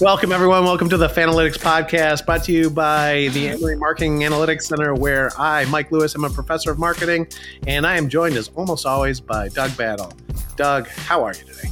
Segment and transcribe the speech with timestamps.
[0.00, 0.64] Welcome everyone.
[0.64, 5.30] Welcome to the Fanalytics Podcast, brought to you by the Emory Marketing Analytics Center, where
[5.38, 7.28] I, Mike Lewis, am a professor of marketing,
[7.68, 10.12] and I am joined as almost always by Doug Battle.
[10.56, 11.68] Doug, how are you today?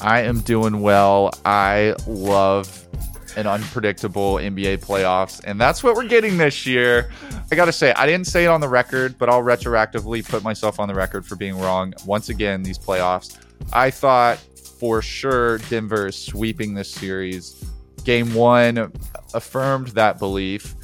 [0.00, 1.32] I am doing well.
[1.44, 2.86] I love
[3.36, 7.10] an unpredictable NBA playoffs, and that's what we're getting this year.
[7.50, 10.44] I got to say, I didn't say it on the record, but I'll retroactively put
[10.44, 13.38] myself on the record for being wrong once again these playoffs.
[13.72, 14.38] I thought
[14.78, 17.64] for sure Denver is sweeping this series.
[18.04, 18.92] Game one
[19.34, 20.74] affirmed that belief.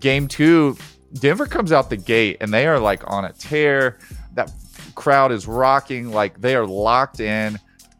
[0.00, 0.76] Game two,
[1.14, 3.98] Denver comes out the gate and they are like on a tear.
[4.34, 4.50] That
[4.94, 7.58] crowd is rocking, like they are locked in.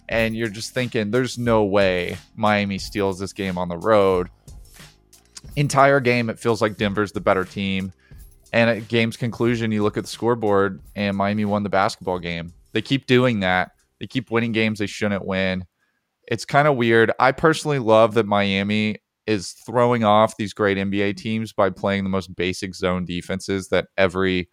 [0.09, 4.29] And you're just thinking, there's no way Miami steals this game on the road.
[5.57, 7.93] Entire game, it feels like Denver's the better team.
[8.53, 12.53] And at game's conclusion, you look at the scoreboard and Miami won the basketball game.
[12.73, 13.73] They keep doing that.
[14.01, 15.65] They keep winning games they shouldn't win.
[16.29, 17.13] It's kind of weird.
[17.19, 22.11] I personally love that Miami is throwing off these great NBA teams by playing the
[22.11, 24.49] most basic zone defenses that every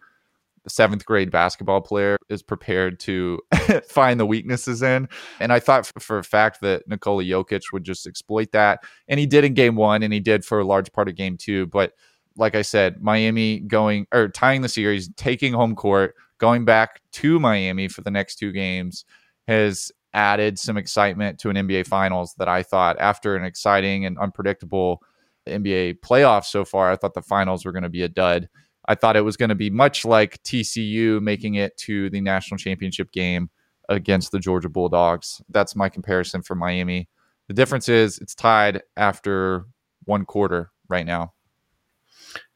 [0.66, 3.38] seventh grade basketball player is prepared to
[3.88, 5.08] find the weaknesses in.
[5.40, 8.80] And I thought for a fact that Nikola Jokic would just exploit that.
[9.08, 11.36] And he did in game one, and he did for a large part of game
[11.36, 11.66] two.
[11.66, 11.92] But
[12.36, 17.38] like I said, Miami going or tying the series, taking home court, going back to
[17.38, 19.04] Miami for the next two games
[19.46, 24.18] has added some excitement to an NBA Finals that I thought after an exciting and
[24.18, 25.02] unpredictable
[25.46, 28.48] NBA playoff so far, I thought the finals were going to be a dud.
[28.86, 32.58] I thought it was going to be much like TCU making it to the national
[32.58, 33.50] championship game
[33.88, 35.42] against the Georgia Bulldogs.
[35.48, 37.08] That's my comparison for Miami.
[37.48, 39.66] The difference is it's tied after
[40.04, 41.32] one quarter right now.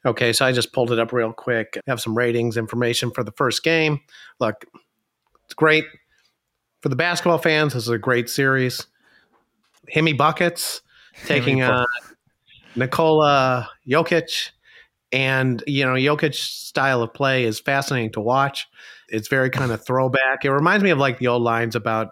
[0.06, 1.76] Okay, so I just pulled it up real quick.
[1.76, 4.00] I have some ratings information for the first game.
[4.38, 4.64] Look,
[5.44, 5.84] it's great
[6.80, 8.86] for the basketball fans, this is a great series.
[9.92, 10.82] Jimmy buckets
[11.26, 11.86] taking on uh,
[12.76, 14.50] Nikola Jokic.
[15.10, 18.68] And, you know, Jokic's style of play is fascinating to watch.
[19.08, 20.44] It's very kind of throwback.
[20.44, 22.10] It reminds me of like the old lines about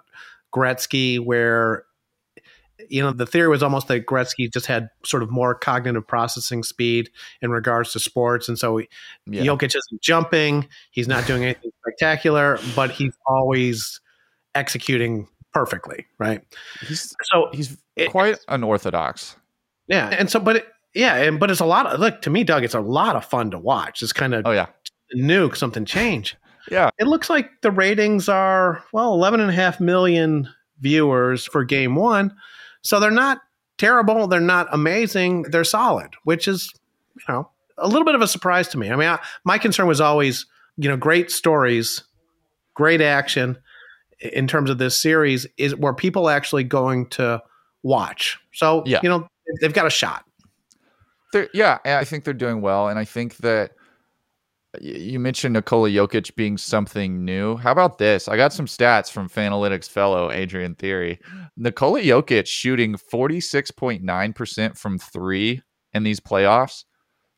[0.54, 1.84] Gretzky, where,
[2.88, 6.62] you know, the theory was almost that Gretzky just had sort of more cognitive processing
[6.62, 7.10] speed
[7.42, 8.48] in regards to sports.
[8.48, 8.86] And so yeah.
[9.42, 14.00] Jokic isn't jumping, he's not doing anything spectacular, but he's always
[14.56, 16.42] executing perfectly, right?
[16.86, 19.36] He's so he's it, quite unorthodox.
[19.86, 22.44] Yeah, and so but it, yeah, and but it's a lot of look to me,
[22.44, 22.64] Doug.
[22.64, 24.02] It's a lot of fun to watch.
[24.02, 24.66] It's kind of oh yeah,
[25.14, 26.36] new something change.
[26.70, 30.48] yeah, it looks like the ratings are well 11 and a half million
[30.80, 32.34] viewers for game one,
[32.82, 33.38] so they're not
[33.78, 34.26] terrible.
[34.26, 35.44] They're not amazing.
[35.44, 36.72] They're solid, which is
[37.14, 38.90] you know a little bit of a surprise to me.
[38.90, 40.44] I mean, I, my concern was always
[40.76, 42.04] you know great stories,
[42.74, 43.56] great action
[44.20, 47.42] in terms of this series is where people actually going to
[47.82, 48.38] watch.
[48.52, 49.00] So, yeah.
[49.02, 49.28] you know,
[49.60, 50.24] they've got a shot.
[51.32, 52.88] They're, yeah, I think they're doing well.
[52.88, 53.72] And I think that
[54.80, 57.56] you mentioned Nikola Jokic being something new.
[57.56, 58.28] How about this?
[58.28, 61.18] I got some stats from Fanalytics fellow Adrian Theory.
[61.56, 65.62] Nikola Jokic shooting 46.9% from three
[65.92, 66.84] in these playoffs.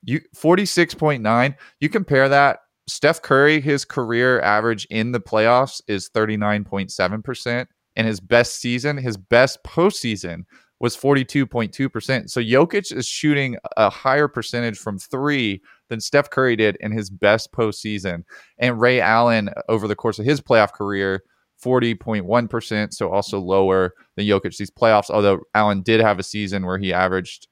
[0.04, 1.56] You 46.9.
[1.80, 7.66] You compare that Steph Curry, his career average in the playoffs is 39.7%.
[7.96, 10.44] And his best season, his best postseason
[10.80, 12.30] was 42.2%.
[12.30, 17.10] So Jokic is shooting a higher percentage from three than Steph Curry did in his
[17.10, 18.22] best postseason.
[18.58, 21.24] And Ray Allen, over the course of his playoff career,
[21.64, 26.78] 40.1%, so also lower than Jokic these playoffs, although Allen did have a season where
[26.78, 27.48] he averaged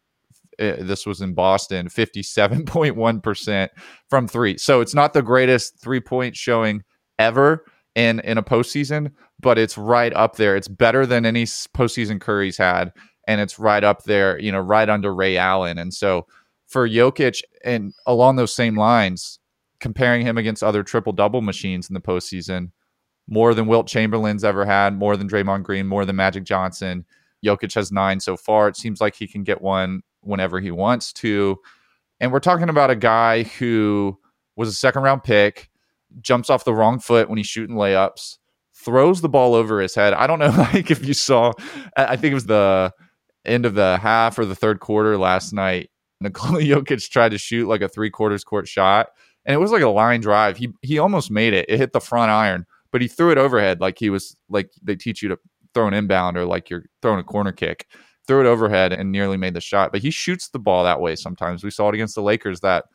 [0.58, 3.69] Eh, this was in Boston, 57.1%
[4.08, 4.56] from three.
[4.58, 6.82] So it's not the greatest three point showing
[7.19, 7.64] ever
[7.94, 10.56] in, in a postseason, but it's right up there.
[10.56, 12.93] It's better than any postseason Curry's had.
[13.29, 15.79] And it's right up there, you know, right under Ray Allen.
[15.79, 16.26] And so
[16.69, 19.41] for Jokic and along those same lines,
[19.81, 22.70] comparing him against other triple double machines in the postseason,
[23.29, 27.05] more than Wilt Chamberlain's ever had, more than Draymond Green, more than Magic Johnson.
[27.44, 28.69] Jokic has nine so far.
[28.69, 31.58] It seems like he can get one whenever he wants to.
[32.20, 34.19] And we're talking about a guy who
[34.56, 35.70] was a second round pick,
[36.20, 38.38] jumps off the wrong foot when he's shooting layups,
[38.75, 40.14] throws the ball over his head.
[40.14, 41.52] I don't know like if you saw
[41.96, 42.93] I think it was the
[43.44, 45.90] end of the half or the third quarter last night.
[46.20, 49.08] Nikola Jokic tried to shoot like a three quarters court shot,
[49.44, 50.56] and it was like a line drive.
[50.56, 51.67] He he almost made it.
[51.69, 54.96] It hit the front iron, but he threw it overhead like he was like they
[54.96, 55.38] teach you to
[55.75, 57.87] throw an inbound or like you're throwing a corner kick
[58.26, 59.93] threw it overhead and nearly made the shot.
[59.93, 61.64] But he shoots the ball that way sometimes.
[61.64, 62.87] We saw it against the Lakers, that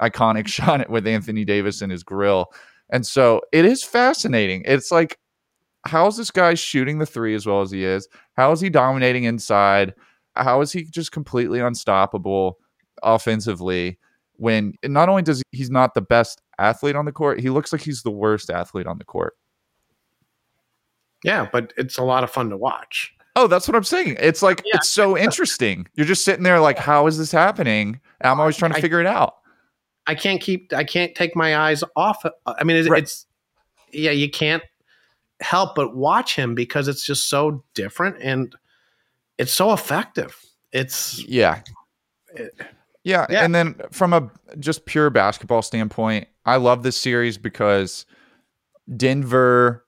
[0.00, 2.52] iconic shot with Anthony Davis in his grill.
[2.90, 4.62] And so it is fascinating.
[4.64, 5.18] It's like,
[5.84, 8.08] how is this guy shooting the three as well as he is?
[8.36, 9.94] How is he dominating inside?
[10.34, 12.58] How is he just completely unstoppable
[13.02, 13.98] offensively?
[14.34, 17.72] When not only does he, he's not the best athlete on the court, he looks
[17.72, 19.34] like he's the worst athlete on the court.
[21.24, 23.14] Yeah, but it's a lot of fun to watch.
[23.38, 24.16] Oh, that's what I'm saying.
[24.18, 24.72] It's like yeah.
[24.74, 25.86] it's so interesting.
[25.94, 28.00] You're just sitting there like, how is this happening?
[28.20, 29.36] I'm always trying to I, figure it out.
[30.08, 30.72] I can't keep.
[30.72, 32.24] I can't take my eyes off.
[32.24, 33.04] Uh, I mean, it's, right.
[33.04, 33.26] it's
[33.92, 34.10] yeah.
[34.10, 34.64] You can't
[35.38, 38.52] help but watch him because it's just so different and
[39.38, 40.36] it's so effective.
[40.72, 41.60] It's yeah.
[42.34, 42.60] It,
[43.04, 48.04] yeah, yeah, and then from a just pure basketball standpoint, I love this series because
[48.96, 49.86] Denver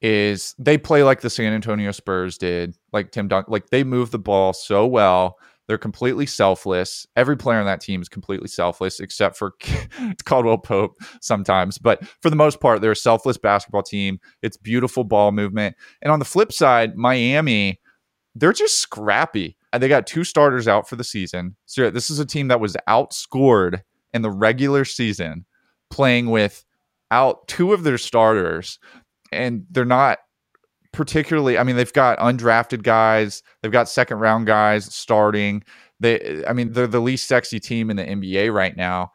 [0.00, 3.52] is they play like the San Antonio Spurs did, like Tim Duncan.
[3.52, 5.36] Like they move the ball so well.
[5.66, 7.06] They're completely selfless.
[7.14, 9.54] Every player on that team is completely selfless, except for
[10.24, 11.76] Caldwell Pope sometimes.
[11.76, 14.18] But for the most part, they're a selfless basketball team.
[14.40, 15.76] It's beautiful ball movement.
[16.00, 17.80] And on the flip side, Miami,
[18.34, 19.58] they're just scrappy.
[19.78, 21.56] They got two starters out for the season.
[21.66, 23.82] So this is a team that was outscored
[24.14, 25.44] in the regular season,
[25.90, 26.64] playing with
[27.10, 28.78] out two of their starters
[29.32, 30.18] and they're not
[30.92, 35.62] particularly i mean they've got undrafted guys they've got second round guys starting.
[36.00, 39.12] They i mean they're the least sexy team in the nba right now.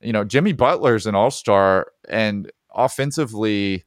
[0.00, 3.84] You know jimmy butler's an all-star and offensively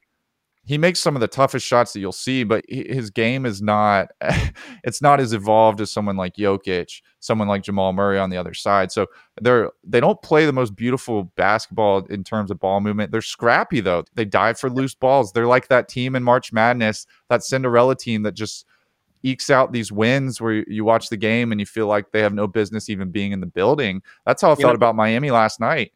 [0.67, 4.09] he makes some of the toughest shots that you'll see, but his game is not
[4.83, 8.53] it's not as evolved as someone like Jokic, someone like Jamal Murray on the other
[8.53, 8.91] side.
[8.91, 9.07] So
[9.41, 13.13] they're they don't play the most beautiful basketball in terms of ball movement.
[13.13, 14.03] They're scrappy though.
[14.15, 15.31] They dive for loose balls.
[15.31, 18.65] They're like that team in March Madness, that Cinderella team that just
[19.23, 22.33] ekes out these wins where you watch the game and you feel like they have
[22.33, 24.01] no business even being in the building.
[24.25, 25.93] That's how I you felt know, about Miami last night.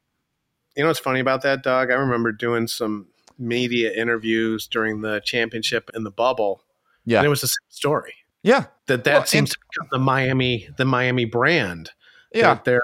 [0.78, 1.92] You know what's funny about that, Doug?
[1.92, 3.08] I remember doing some
[3.42, 6.62] media interviews during the championship in the bubble.
[7.06, 7.20] Yeah.
[7.20, 8.14] And it was the same story.
[8.44, 8.66] Yeah.
[8.88, 11.92] That that well, seems to become the Miami the Miami brand.
[12.34, 12.60] Yeah.
[12.64, 12.84] They're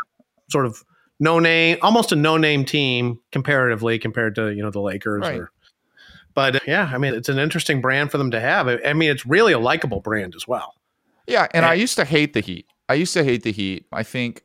[0.50, 0.83] sort of
[1.19, 5.39] no name almost a no name team comparatively compared to, you know, the Lakers right.
[5.39, 5.51] or
[6.33, 8.68] but uh, yeah, I mean it's an interesting brand for them to have.
[8.68, 10.75] I mean it's really a likable brand as well.
[11.27, 12.68] Yeah, and, and I used to hate the Heat.
[12.88, 13.86] I used to hate the Heat.
[13.92, 14.44] I think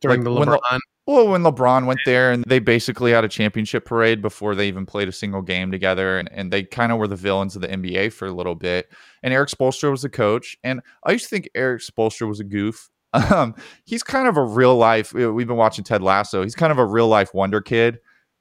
[0.00, 3.86] during like the LeBron well, when LeBron went there and they basically had a championship
[3.86, 7.08] parade before they even played a single game together, and, and they kind of were
[7.08, 8.92] the villains of the NBA for a little bit.
[9.22, 12.44] And Erik Spoelstra was the coach, and I used to think Erik Spoelstra was a
[12.44, 12.90] goof.
[13.14, 13.54] Um,
[13.86, 15.14] he's kind of a real life.
[15.14, 16.42] We've been watching Ted Lasso.
[16.42, 18.00] He's kind of a real life wonder kid.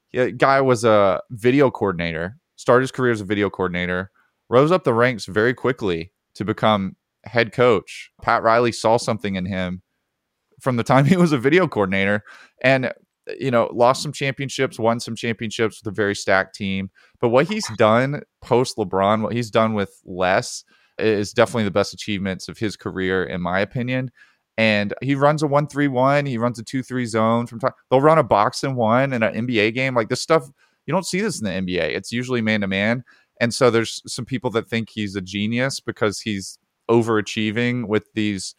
[0.09, 4.11] He, guy was a video coordinator, started his career as a video coordinator,
[4.49, 8.11] rose up the ranks very quickly to become head coach.
[8.21, 9.83] Pat Riley saw something in him
[10.59, 12.23] from the time he was a video coordinator
[12.61, 12.91] and
[13.39, 16.89] you know lost some championships won some championships with a very stacked team.
[17.19, 20.63] But what he's done post lebron what he's done with less
[20.97, 24.11] is definitely the best achievements of his career in my opinion.
[24.59, 28.23] And he runs a 1-3-1 he runs a 2-3 zone from time they'll run a
[28.23, 29.93] box and one in an nba game.
[29.93, 30.49] Like this stuff
[30.85, 33.03] you don't see this in the nba it's usually man to man
[33.39, 36.57] and so there's some people that think he's a genius because he's
[36.89, 38.55] overachieving with these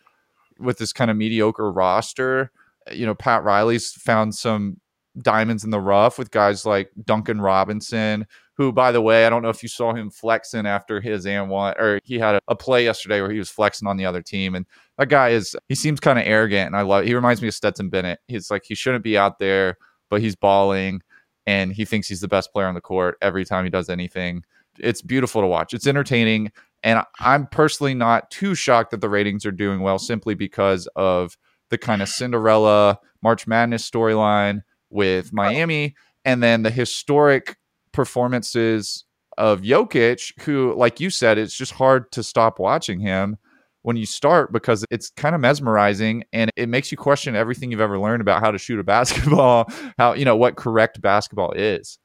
[0.59, 2.51] with this kind of mediocre roster.
[2.93, 4.81] You know, Pat Riley's found some
[5.23, 9.43] diamonds in the rough with guys like Duncan Robinson, who, by the way, I don't
[9.43, 12.57] know if you saw him flexing after his and one, or he had a, a,
[12.57, 14.55] play yesterday where he was flexing on the other team.
[14.55, 16.69] And that guy is, he seems kind of arrogant.
[16.69, 18.21] And I love, he reminds me of Stetson Bennett.
[18.27, 19.77] He's like, he shouldn't be out there,
[20.09, 21.03] but he's balling
[21.47, 24.45] and he thinks he's the best player on the court every time he does anything.
[24.79, 25.73] It's beautiful to watch.
[25.73, 26.53] It's entertaining.
[26.83, 31.37] And I'm personally not too shocked that the ratings are doing well simply because of
[31.71, 35.31] the kind of Cinderella March Madness storyline with oh.
[35.33, 37.57] Miami, and then the historic
[37.93, 39.05] performances
[39.37, 43.37] of Jokic, who, like you said, it's just hard to stop watching him
[43.83, 47.81] when you start because it's kind of mesmerizing and it makes you question everything you've
[47.81, 51.99] ever learned about how to shoot a basketball, how, you know, what correct basketball is.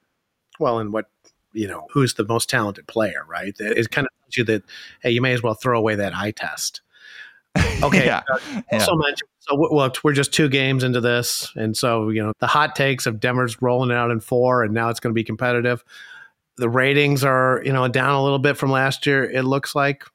[0.60, 1.06] Well, and what,
[1.54, 3.56] you know, who's the most talented player, right?
[3.60, 4.64] It kind of tells you that,
[5.02, 6.82] hey, you may as well throw away that eye test.
[7.84, 8.06] Okay.
[8.06, 8.22] yeah.
[8.32, 8.40] Uh,
[8.72, 8.86] yeah.
[8.96, 11.52] mentioned, so look, we're just two games into this.
[11.56, 14.74] And so, you know, the hot takes of Denver's rolling it out in four and
[14.74, 15.84] now it's going to be competitive.
[16.56, 20.06] The ratings are, you know, down a little bit from last year, it looks like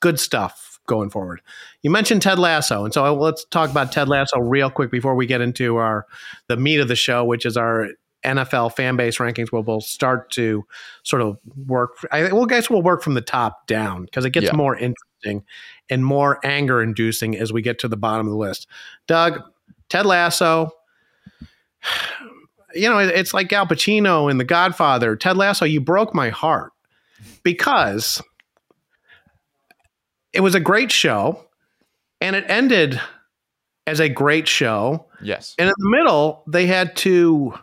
[0.00, 1.40] good stuff going forward.
[1.82, 5.26] You mentioned Ted Lasso, and so let's talk about Ted Lasso real quick before we
[5.26, 6.06] get into our
[6.48, 7.88] the meat of the show, which is our
[8.24, 9.52] NFL fan base rankings.
[9.52, 10.64] Where we'll start to
[11.02, 11.96] sort of work.
[12.10, 14.56] I well, we'll work from the top down because it gets yeah.
[14.56, 15.44] more interesting
[15.90, 18.66] and more anger inducing as we get to the bottom of the list.
[19.06, 19.40] Doug,
[19.88, 20.70] Ted Lasso.
[22.74, 25.14] You know, it's like Al Pacino in The Godfather.
[25.14, 26.72] Ted Lasso, you broke my heart
[27.42, 28.22] because
[30.32, 31.44] it was a great show
[32.22, 33.00] and it ended
[33.86, 35.06] as a great show.
[35.20, 35.54] Yes.
[35.58, 37.54] And in the middle, they had to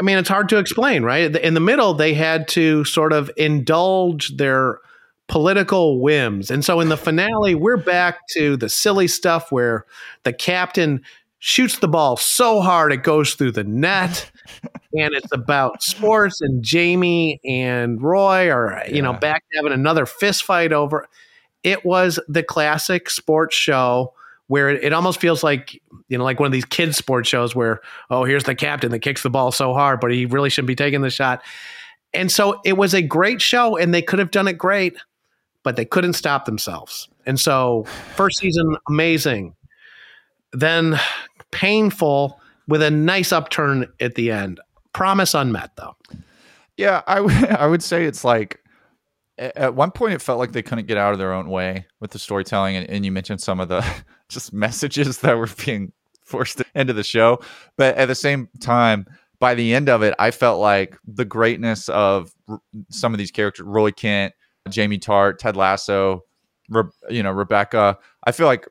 [0.00, 1.34] I mean, it's hard to explain, right?
[1.36, 4.80] In the middle, they had to sort of indulge their
[5.28, 6.50] political whims.
[6.50, 9.86] And so in the finale, we're back to the silly stuff where
[10.22, 11.02] the captain
[11.38, 14.30] shoots the ball so hard it goes through the net.
[14.92, 19.00] and it's about sports and Jamie and Roy are, you yeah.
[19.02, 21.08] know, back having another fist fight over
[21.66, 24.14] it was the classic sports show
[24.48, 27.54] where it, it, almost feels like you know like one of these kids sports shows
[27.54, 30.68] where oh here's the captain that kicks the ball so hard but he really shouldn't
[30.68, 31.42] be taking the shot.
[32.14, 34.96] And so it was a great show and they could have done it great
[35.62, 37.08] but they couldn't stop themselves.
[37.26, 37.84] And so
[38.14, 39.54] first season amazing.
[40.52, 40.98] Then
[41.50, 44.60] painful with a nice upturn at the end.
[44.92, 45.96] Promise unmet though.
[46.76, 48.60] Yeah I, w- I would say it's like
[49.38, 52.10] at one point it felt like they couldn't get out of their own way with
[52.10, 53.84] the storytelling and, and, you mentioned some of the
[54.28, 55.92] just messages that were being
[56.22, 57.38] forced into the show
[57.76, 59.06] but at the same time
[59.38, 63.30] by the end of it i felt like the greatness of r- some of these
[63.30, 64.34] characters roy kent
[64.68, 66.22] jamie Tartt, ted lasso
[66.68, 68.66] Re- you know rebecca i feel like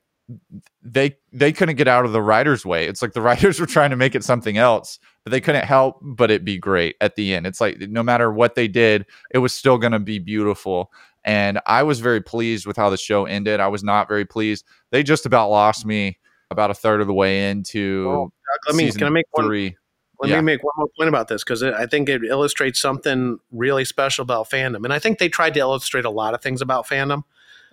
[0.82, 2.88] they they couldn't get out of the writer's way.
[2.88, 6.00] It's like the writers were trying to make it something else, but they couldn't help
[6.02, 7.46] but it be great at the end.
[7.48, 10.92] It's like no matter what they did, it was still going to be beautiful.
[11.26, 13.60] And I was very pleased with how the show ended.
[13.60, 14.64] I was not very pleased.
[14.92, 16.20] They just about lost me
[16.52, 18.08] about a third of the way into.
[18.08, 18.34] Well,
[18.68, 19.70] let me can I make three.
[19.70, 19.76] one?
[20.22, 20.42] Let yeah.
[20.42, 24.22] me make one more point about this because I think it illustrates something really special
[24.22, 27.24] about fandom, and I think they tried to illustrate a lot of things about fandom.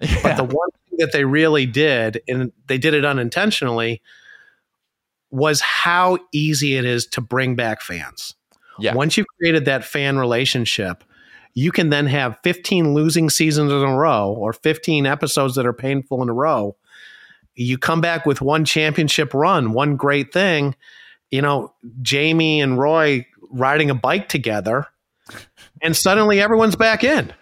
[0.00, 0.18] Yeah.
[0.22, 4.02] But the one thing that they really did, and they did it unintentionally,
[5.30, 8.34] was how easy it is to bring back fans.
[8.80, 8.94] Yeah.
[8.94, 11.04] Once you've created that fan relationship,
[11.54, 15.72] you can then have 15 losing seasons in a row or 15 episodes that are
[15.72, 16.76] painful in a row.
[17.54, 20.74] You come back with one championship run, one great thing.
[21.30, 24.86] You know, Jamie and Roy riding a bike together,
[25.82, 27.32] and suddenly everyone's back in.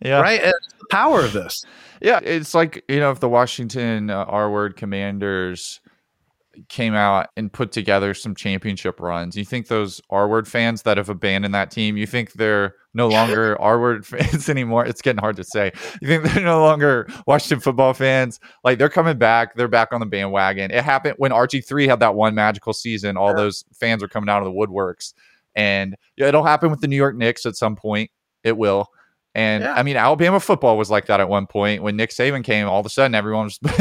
[0.00, 0.20] Yeah.
[0.20, 0.40] Right?
[0.42, 1.64] It's the power of this.
[2.00, 5.80] Yeah, it's like you know if the Washington uh, R word Commanders
[6.68, 9.36] came out and put together some championship runs.
[9.36, 13.08] You think those R word fans that have abandoned that team, you think they're no
[13.08, 14.84] longer R word fans anymore?
[14.86, 15.72] It's getting hard to say.
[16.00, 18.40] You think they're no longer Washington football fans?
[18.62, 20.70] Like they're coming back, they're back on the bandwagon.
[20.70, 24.42] It happened when RG3 had that one magical season, all those fans are coming out
[24.42, 25.14] of the woodworks.
[25.54, 28.10] And it'll happen with the New York Knicks at some point.
[28.42, 28.88] It will.
[29.34, 29.74] And yeah.
[29.74, 32.68] I mean, Alabama football was like that at one point when Nick Saban came.
[32.68, 33.58] All of a sudden, everyone was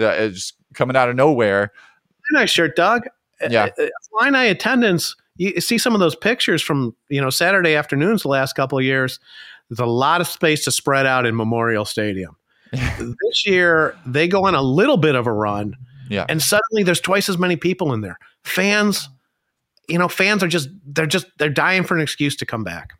[0.00, 1.72] uh, just coming out of nowhere.
[2.32, 3.02] Nice shirt, Doug.
[3.48, 3.68] Yeah,
[4.12, 5.14] Illini attendance.
[5.36, 8.84] You see some of those pictures from you know Saturday afternoons the last couple of
[8.84, 9.20] years.
[9.70, 12.36] There's a lot of space to spread out in Memorial Stadium.
[12.72, 15.76] this year, they go on a little bit of a run,
[16.10, 18.18] yeah, and suddenly there's twice as many people in there.
[18.44, 19.08] Fans,
[19.88, 22.94] you know, fans are just they're just they're dying for an excuse to come back.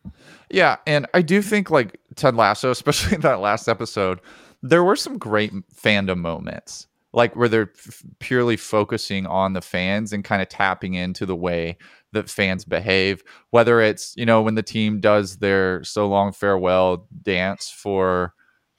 [0.50, 4.20] Yeah, and I do think like Ted Lasso, especially in that last episode,
[4.62, 10.12] there were some great fandom moments, like where they're f- purely focusing on the fans
[10.12, 11.76] and kind of tapping into the way
[12.12, 13.22] that fans behave.
[13.50, 18.34] Whether it's you know when the team does their so long farewell dance for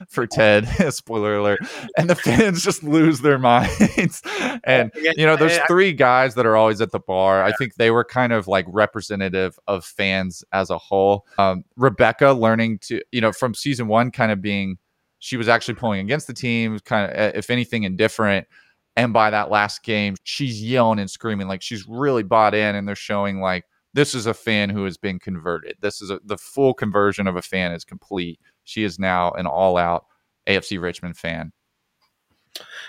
[0.08, 0.68] for Ted.
[0.94, 1.60] Spoiler alert.
[1.98, 4.22] And the fans just lose their minds.
[4.64, 7.44] and you know, there's three guys that are always at the bar.
[7.44, 11.26] I think they were kind of like representative of fans as a whole.
[11.38, 14.78] Um, Rebecca learning to, you know, from season one, kind of being
[15.20, 18.48] she was actually pulling against the team, kind of, if anything, indifferent.
[18.96, 22.88] And by that last game, she's yelling and screaming like she's really bought in, and
[22.88, 25.76] they're showing like this is a fan who has been converted.
[25.82, 28.40] This is a, the full conversion of a fan is complete.
[28.64, 30.06] She is now an all-out
[30.48, 31.52] AFC Richmond fan.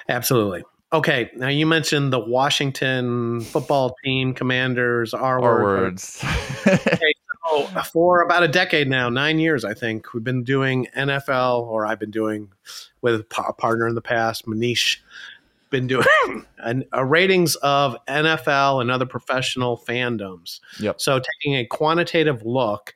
[0.08, 0.62] Absolutely.
[0.92, 6.22] Okay, now you mentioned the Washington football team commanders are Our words.
[6.66, 7.12] okay,
[7.50, 11.86] so for about a decade now, nine years, I think, we've been doing NFL, or
[11.86, 12.52] I've been doing
[13.02, 14.98] with a partner in the past, Manish,
[15.70, 16.06] been doing
[16.58, 20.60] an, a ratings of NFL and other professional fandoms.
[20.80, 21.00] Yep.
[21.00, 22.94] So taking a quantitative look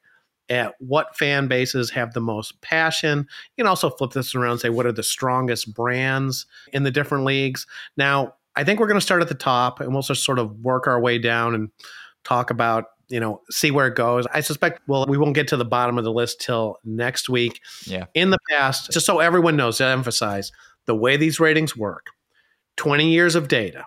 [0.50, 3.20] at what fan bases have the most passion.
[3.56, 6.90] You can also flip this around and say what are the strongest brands in the
[6.90, 7.66] different leagues.
[7.96, 10.60] Now, I think we're going to start at the top and we'll just sort of
[10.60, 11.70] work our way down and
[12.24, 14.26] talk about you know see where it goes.
[14.32, 17.60] I suspect well we won't get to the bottom of the list till next week.
[17.86, 18.06] Yeah.
[18.14, 20.52] in the past just so everyone knows to emphasize
[20.86, 22.08] the way these ratings work
[22.76, 23.86] 20 years of data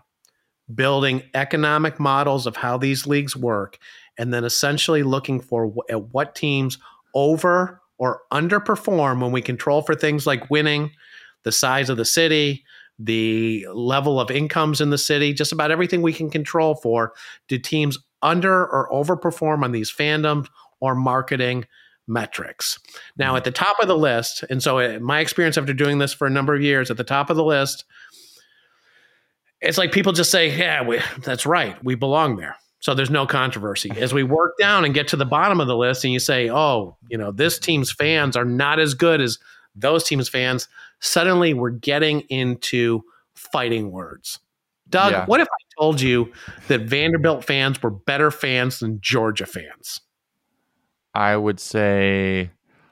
[0.73, 3.77] building economic models of how these leagues work
[4.17, 6.77] and then essentially looking for at what teams
[7.15, 10.91] over or underperform when we control for things like winning
[11.43, 12.65] the size of the city
[12.99, 17.13] the level of incomes in the city just about everything we can control for.
[17.47, 20.47] Do teams under or overperform on these fandom
[20.79, 21.65] or marketing
[22.07, 22.79] metrics.
[23.17, 26.13] Now, at the top of the list, and so uh, my experience after doing this
[26.13, 27.83] for a number of years, at the top of the list,
[29.61, 33.25] it's like people just say, "Yeah, we, that's right, we belong there." So there's no
[33.25, 33.91] controversy.
[33.97, 36.49] As we work down and get to the bottom of the list, and you say,
[36.49, 39.39] "Oh, you know, this team's fans are not as good as
[39.75, 40.67] those teams' fans,"
[40.99, 43.03] suddenly we're getting into
[43.35, 44.39] fighting words.
[44.89, 45.25] Doug, Yeah.
[45.25, 46.31] what if I told you
[46.67, 50.01] that Vanderbilt fans were better fans than Georgia fans?
[51.13, 52.51] I would say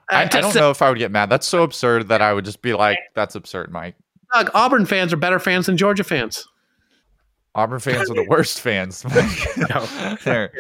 [0.10, 1.30] I, I Uh, don't say- know if I would get mad.
[1.30, 3.96] That's so absurd that I would just be like, "That's absurd, Mike."
[4.34, 6.48] Doug, Auburn fans are better fans than Georgia fans.
[7.56, 9.04] Auburn fans are the worst fans.
[9.70, 10.16] No.
[10.24, 10.52] They're-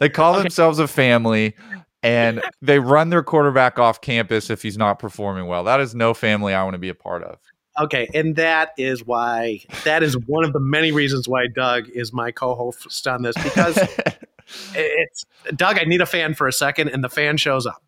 [0.00, 1.54] they call themselves a family,
[2.02, 5.62] and they run their quarterback off campus if he's not performing well.
[5.64, 7.38] That is no family I want to be a part of.
[7.78, 12.12] Okay, and that is why that is one of the many reasons why Doug is
[12.12, 13.78] my co-host on this because
[14.74, 15.78] it's Doug.
[15.78, 17.82] I need a fan for a second, and the fan shows up.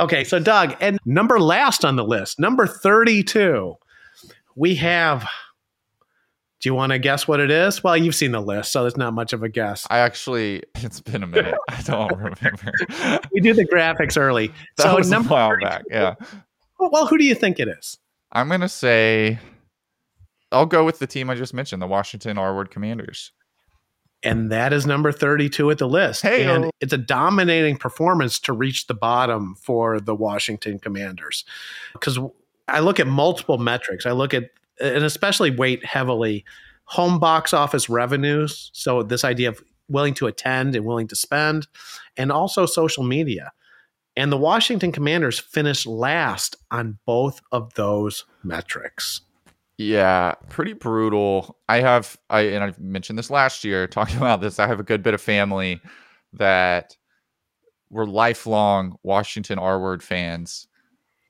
[0.00, 3.74] Okay, so Doug, and number last on the list, number thirty-two,
[4.56, 5.28] we have.
[6.60, 7.84] Do you want to guess what it is?
[7.84, 9.86] Well, you've seen the list, so it's not much of a guess.
[9.90, 11.54] I actually, it's been a minute.
[11.68, 12.72] I don't remember.
[13.32, 15.28] We do the graphics early, That so was number.
[15.28, 15.84] a while back.
[15.88, 16.16] Yeah,
[16.80, 17.98] Well, who do you think it is?
[18.32, 19.38] I'm gonna say,
[20.52, 23.32] I'll go with the team I just mentioned, the Washington R Word Commanders.
[24.24, 26.22] and that is number 32 at the list.
[26.22, 26.52] Hey-o.
[26.54, 31.44] and it's a dominating performance to reach the bottom for the Washington Commanders.
[31.92, 32.18] Because
[32.66, 34.06] I look at multiple metrics.
[34.06, 36.44] I look at, and especially weight heavily,
[36.84, 38.70] home box office revenues.
[38.74, 41.66] So, this idea of willing to attend and willing to spend,
[42.16, 43.52] and also social media.
[44.18, 49.20] And the Washington Commanders finished last on both of those metrics.
[49.76, 51.56] Yeah, pretty brutal.
[51.68, 54.58] I have I and I've mentioned this last year talking about this.
[54.58, 55.80] I have a good bit of family
[56.32, 56.96] that
[57.90, 60.66] were lifelong Washington R word fans.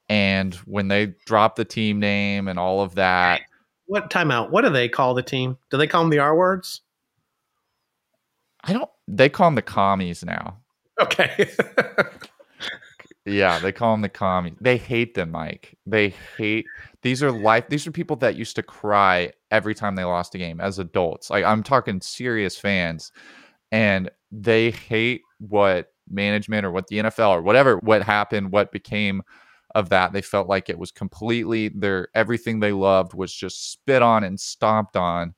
[0.08, 3.42] And when they dropped the team name and all of that,
[3.84, 4.48] What timeout?
[4.48, 5.58] What do they call the team?
[5.70, 6.80] Do they call them the R words?
[8.64, 10.56] I don't they call them the commies now.
[10.98, 11.50] Okay.
[13.28, 14.54] Yeah, they call them the commies.
[14.60, 15.76] They hate them, Mike.
[15.86, 16.66] They hate
[17.02, 20.38] these are life these are people that used to cry every time they lost a
[20.38, 21.30] game as adults.
[21.30, 23.12] Like I'm talking serious fans
[23.70, 29.22] and they hate what management or what the NFL or whatever what happened, what became
[29.74, 30.12] of that.
[30.12, 34.38] They felt like it was completely their everything they loved was just spit on and
[34.38, 35.34] stomped on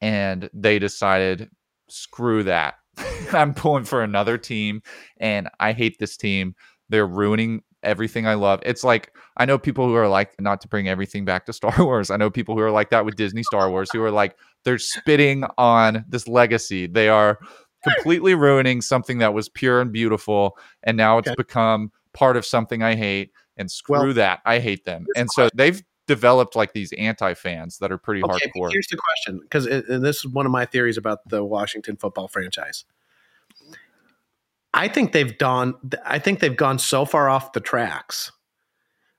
[0.00, 1.50] and they decided
[1.88, 2.74] screw that.
[3.32, 4.82] I'm pulling for another team
[5.18, 6.54] and I hate this team.
[6.88, 8.60] They're ruining everything I love.
[8.64, 11.74] It's like I know people who are like not to bring everything back to Star
[11.78, 12.10] Wars.
[12.10, 14.78] I know people who are like that with Disney Star Wars who are like they're
[14.78, 16.86] spitting on this legacy.
[16.86, 17.38] They are
[17.82, 21.34] completely ruining something that was pure and beautiful and now it's Okay.
[21.36, 24.40] become part of something I hate and screw Well, that.
[24.46, 25.04] I hate them.
[25.16, 28.70] And so they've developed like these anti-fans that are pretty Okay, hardcore.
[28.72, 31.96] here's the question because uh, uh, this is one of my theories about the Washington
[31.96, 32.84] football franchise.
[34.74, 35.74] I think they've gone.
[36.04, 38.32] I think they've gone so far off the tracks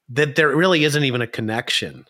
[0.09, 2.05] that there really isn't even a connection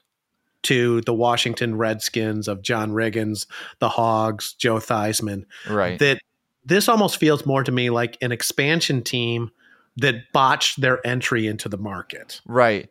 [0.64, 3.46] to the Washington Redskins of John Riggins,
[3.80, 5.46] the Hogs, Joe Theismann.
[5.70, 6.00] Right.
[6.00, 6.20] That
[6.66, 9.52] this almost feels more to me like an expansion team
[9.98, 12.42] that botched their entry into the market.
[12.48, 12.90] Right.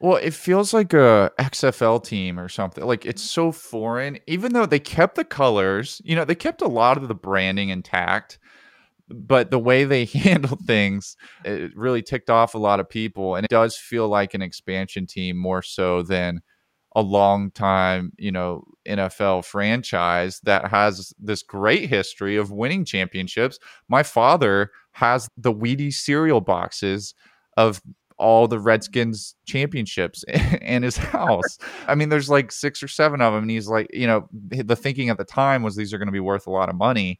[0.00, 2.84] Well, it feels like a XFL team or something.
[2.84, 6.02] Like it's so foreign, even though they kept the colors.
[6.04, 8.38] You know, they kept a lot of the branding intact,
[9.08, 13.44] but the way they handled things, it really ticked off a lot of people, and
[13.44, 16.40] it does feel like an expansion team more so than
[16.96, 23.58] a long time, you know, NFL franchise that has this great history of winning championships.
[23.88, 27.14] My father has the Wheaties cereal boxes
[27.56, 27.82] of
[28.16, 30.24] all the Redskins championships
[30.62, 31.58] in his house.
[31.88, 33.42] I mean, there's like six or seven of them.
[33.42, 36.12] And he's like, you know, the thinking at the time was these are going to
[36.12, 37.18] be worth a lot of money.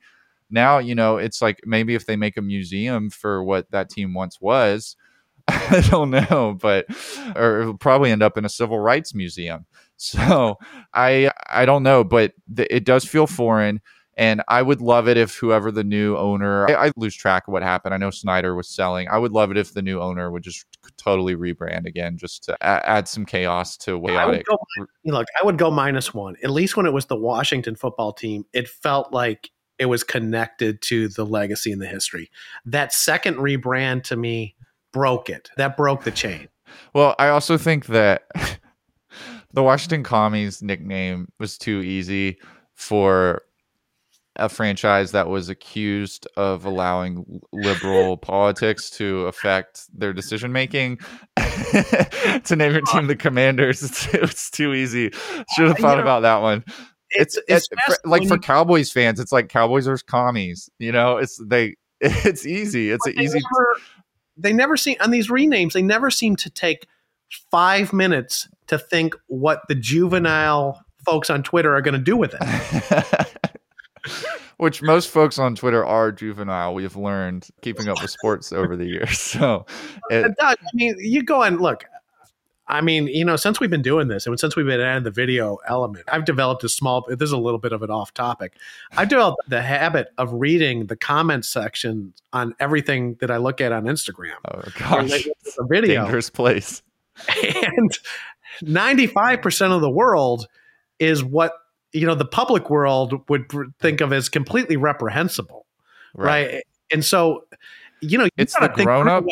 [0.50, 4.14] Now, you know, it's like maybe if they make a museum for what that team
[4.14, 4.96] once was,
[5.48, 6.86] I don't know, but
[7.36, 9.66] or it'll probably end up in a civil rights museum.
[9.96, 10.58] So
[10.92, 13.80] I I don't know, but th- it does feel foreign.
[14.16, 17.52] And I would love it if whoever the new owner, I, I, lose track of
[17.52, 17.94] what happened.
[17.94, 19.08] I know Snyder was selling.
[19.08, 22.54] I would love it if the new owner would just totally rebrand again, just to
[22.60, 24.46] a- add some chaos to chaotic.
[24.46, 24.58] Go,
[25.04, 26.36] look, I would go minus one.
[26.42, 30.80] At least when it was the Washington football team, it felt like it was connected
[30.82, 32.30] to the legacy and the history.
[32.64, 34.54] That second rebrand to me
[34.92, 35.50] broke it.
[35.56, 36.48] That broke the chain.
[36.94, 38.22] Well, I also think that
[39.52, 42.38] the Washington Commies nickname was too easy
[42.74, 43.42] for
[44.36, 50.98] a franchise that was accused of allowing liberal politics to affect their decision making
[52.44, 55.96] to name your team the commanders it's, it's too easy uh, should have thought you
[55.98, 56.64] know, about that one
[57.14, 61.40] it's it's, it's like for cowboys fans it's like cowboys versus commies you know it's
[61.44, 63.66] they it's easy it's an easy never,
[64.36, 66.86] they never seem on these renames they never seem to take
[67.50, 72.34] five minutes to think what the juvenile folks on twitter are going to do with
[72.40, 73.34] it
[74.56, 76.74] which most folks on Twitter are juvenile.
[76.74, 79.18] We've learned keeping up with sports over the years.
[79.34, 79.66] So,
[80.10, 81.84] it, I mean, you go and look.
[82.66, 85.10] I mean, you know, since we've been doing this and since we've been adding the
[85.10, 88.54] video element, I've developed a small, this is a little bit of an off topic.
[88.92, 93.72] I've developed the habit of reading the comment section on everything that I look at
[93.72, 94.36] on Instagram.
[94.50, 95.26] Oh, gosh.
[95.58, 96.04] A video.
[96.04, 96.82] Dangerous place.
[97.28, 97.98] And
[98.62, 100.48] 95% of the world
[100.98, 101.52] is what
[101.92, 103.50] you know the public world would
[103.80, 105.66] think of as completely reprehensible,
[106.14, 106.52] right?
[106.52, 106.64] right?
[106.90, 107.44] And so,
[108.00, 109.24] you know, you it's the grown up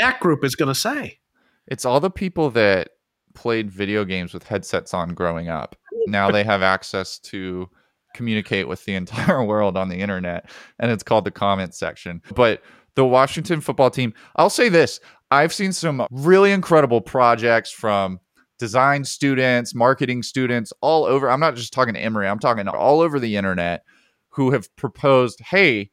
[0.00, 1.19] that group is going to say.
[1.66, 2.90] It's all the people that
[3.34, 5.76] played video games with headsets on growing up.
[6.06, 7.68] Now they have access to
[8.14, 12.22] communicate with the entire world on the internet, and it's called the comment section.
[12.34, 12.62] But
[12.96, 18.18] the Washington football team, I'll say this I've seen some really incredible projects from
[18.58, 21.30] design students, marketing students all over.
[21.30, 23.84] I'm not just talking to Emory, I'm talking all over the internet
[24.30, 25.90] who have proposed, hey,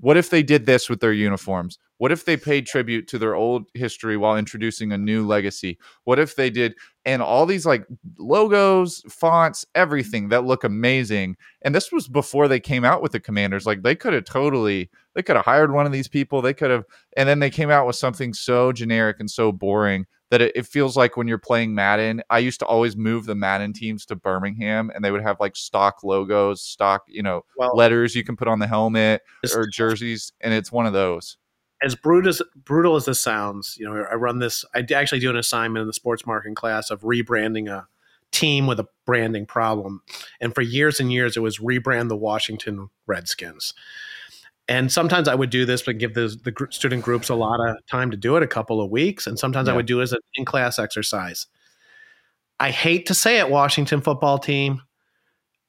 [0.00, 1.78] what if they did this with their uniforms?
[1.98, 5.78] What if they paid tribute to their old history while introducing a new legacy?
[6.04, 7.86] What if they did and all these like
[8.18, 9.82] logos, fonts, mm-hmm.
[9.82, 11.36] everything that look amazing.
[11.62, 13.66] And this was before they came out with the commanders.
[13.66, 16.42] Like they could have totally they could have hired one of these people.
[16.42, 16.84] They could have
[17.16, 20.66] and then they came out with something so generic and so boring that it, it,
[20.66, 24.16] feels like when you're playing Madden, I used to always move the Madden teams to
[24.16, 28.34] Birmingham and they would have like stock logos, stock, you know, well, letters you can
[28.34, 29.20] put on the helmet
[29.54, 30.32] or jerseys.
[30.40, 31.36] And it's one of those.
[31.84, 35.30] As brutal as, brutal as this sounds, you know, I run this, I actually do
[35.30, 37.86] an assignment in the sports marketing class of rebranding a
[38.32, 40.02] team with a branding problem.
[40.40, 43.74] And for years and years, it was rebrand the Washington Redskins.
[44.66, 47.76] And sometimes I would do this, but give the, the student groups a lot of
[47.86, 49.26] time to do it, a couple of weeks.
[49.26, 49.74] And sometimes yeah.
[49.74, 51.46] I would do it as an in class exercise.
[52.58, 54.80] I hate to say it, Washington football team.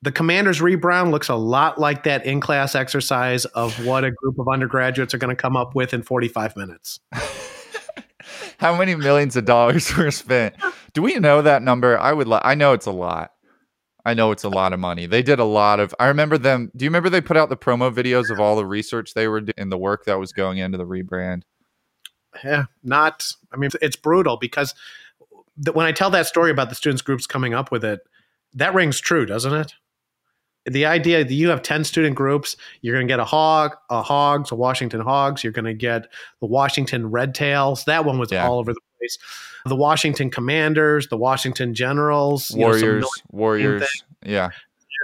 [0.01, 4.37] The Commanders rebrand looks a lot like that in class exercise of what a group
[4.37, 6.99] of undergraduates are going to come up with in 45 minutes.
[8.57, 10.55] How many millions of dollars were spent?
[10.93, 11.97] Do we know that number?
[11.99, 12.27] I would.
[12.27, 13.31] Li- I know it's a lot.
[14.05, 15.07] I know it's a lot of money.
[15.07, 15.93] They did a lot of.
[15.99, 16.71] I remember them.
[16.75, 19.41] Do you remember they put out the promo videos of all the research they were
[19.41, 21.41] doing, the work that was going into the rebrand?
[22.43, 23.31] Yeah, not.
[23.51, 24.75] I mean, it's brutal because
[25.73, 28.01] when I tell that story about the students groups coming up with it,
[28.53, 29.73] that rings true, doesn't it?
[30.65, 34.01] The idea that you have 10 student groups, you're going to get a hog, a
[34.01, 36.07] hogs, a Washington hogs, you're going to get
[36.39, 37.85] the Washington red tails.
[37.85, 38.47] That one was yeah.
[38.47, 39.17] all over the place.
[39.65, 43.87] The Washington Commanders, the Washington Generals, Warriors, know, Warriors.
[44.23, 44.49] Yeah.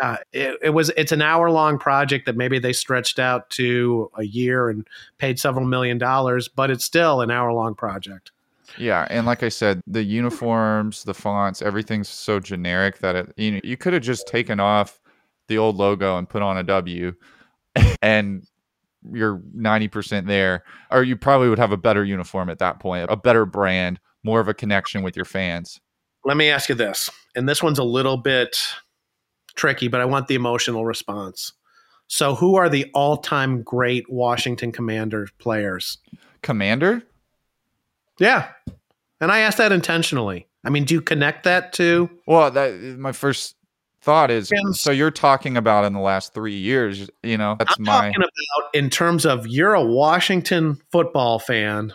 [0.02, 0.90] Yeah, it, it, was.
[0.96, 5.38] It's an hour long project that maybe they stretched out to a year and paid
[5.38, 8.32] several million dollars, but it's still an hour long project.
[8.78, 13.52] Yeah, and like I said, the uniforms, the fonts, everything's so generic that it you
[13.52, 15.01] know you could have just taken off
[15.52, 17.14] the old logo and put on a W,
[18.02, 18.44] and
[19.12, 23.16] you're 90% there or you probably would have a better uniform at that point a
[23.16, 25.80] better brand more of a connection with your fans.
[26.24, 28.60] Let me ask you this, and this one's a little bit
[29.56, 31.54] tricky, but I want the emotional response.
[32.08, 35.98] So, who are the all-time great Washington Commanders players?
[36.44, 37.02] Commander?
[38.20, 38.50] Yeah,
[39.20, 40.48] and I asked that intentionally.
[40.64, 42.10] I mean, do you connect that to?
[42.28, 43.56] Well, that my first
[44.02, 47.10] thought is so you're talking about in the last three years.
[47.24, 47.92] You know, that's I'm my.
[47.92, 51.94] talking about in terms of you're a Washington football fan.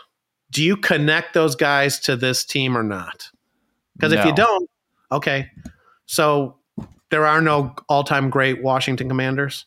[0.51, 3.29] Do you connect those guys to this team or not?
[3.95, 4.71] Because if you don't,
[5.11, 5.51] okay.
[6.07, 6.57] So
[7.11, 9.67] there are no all-time great Washington Commanders.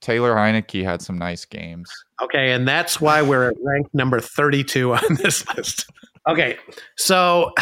[0.00, 1.90] Taylor Heinicke had some nice games.
[2.22, 5.90] Okay, and that's why we're at rank number 32 on this list.
[6.28, 6.58] Okay,
[6.96, 7.52] so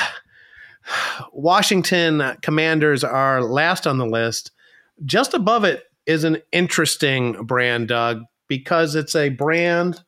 [1.33, 4.51] Washington Commanders are last on the list.
[5.05, 10.03] Just above it is an interesting brand, Doug, because it's a brand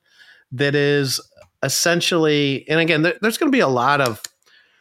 [0.53, 1.21] that is
[1.62, 4.23] essentially, and again, there- there's going to be a lot of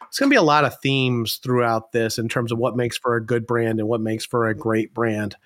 [0.08, 2.96] it's going to be a lot of themes throughout this in terms of what makes
[2.96, 5.36] for a good brand and what makes for a great brand.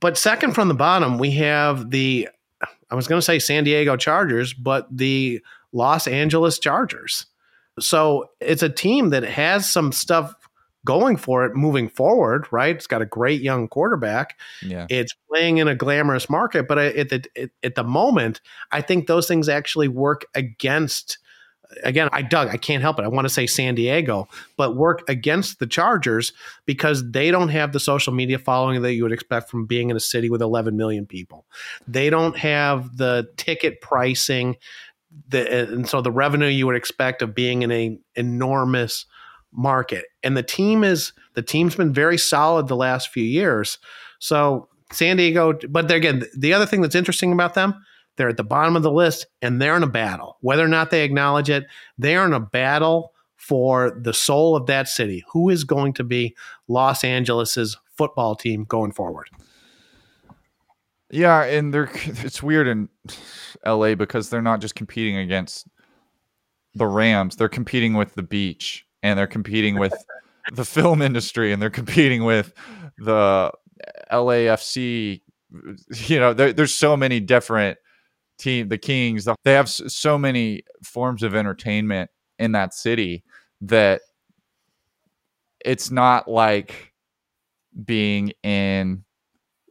[0.00, 2.28] But second from the bottom, we have the
[2.90, 5.40] I was going to say San Diego Chargers, but the
[5.72, 7.26] Los Angeles Chargers.
[7.80, 10.34] So it's a team that has some stuff
[10.84, 12.74] going for it moving forward, right?
[12.74, 14.38] It's got a great young quarterback.
[14.62, 14.86] Yeah.
[14.88, 18.40] It's playing in a glamorous market, but at the at, at the moment,
[18.72, 21.18] I think those things actually work against.
[21.84, 23.04] Again, I dug, I can't help it.
[23.04, 26.32] I want to say San Diego, but work against the Chargers
[26.66, 29.96] because they don't have the social media following that you would expect from being in
[29.96, 31.44] a city with 11 million people.
[31.86, 34.56] They don't have the ticket pricing,
[35.28, 39.06] the and so the revenue you would expect of being in a enormous
[39.52, 40.06] market.
[40.22, 43.78] And the team is the team's been very solid the last few years.
[44.18, 47.74] So San Diego, but again, the other thing that's interesting about them,
[48.16, 50.36] they're at the bottom of the list and they're in a battle.
[50.40, 54.88] Whether or not they acknowledge it, they're in a battle for the soul of that
[54.88, 55.24] city.
[55.32, 56.36] Who is going to be
[56.68, 59.28] Los Angeles's football team going forward?
[61.10, 62.88] Yeah, and they're it's weird in
[63.66, 65.68] LA because they're not just competing against
[66.74, 69.94] the Rams, they're competing with the beach and they're competing with
[70.52, 72.52] the film industry and they're competing with
[72.98, 73.52] the
[74.12, 75.20] LAFC
[76.06, 77.78] you know, there, there's so many different
[78.38, 83.22] team the Kings, the, they have so many forms of entertainment in that city
[83.60, 84.00] that
[85.64, 86.92] it's not like
[87.84, 89.04] being in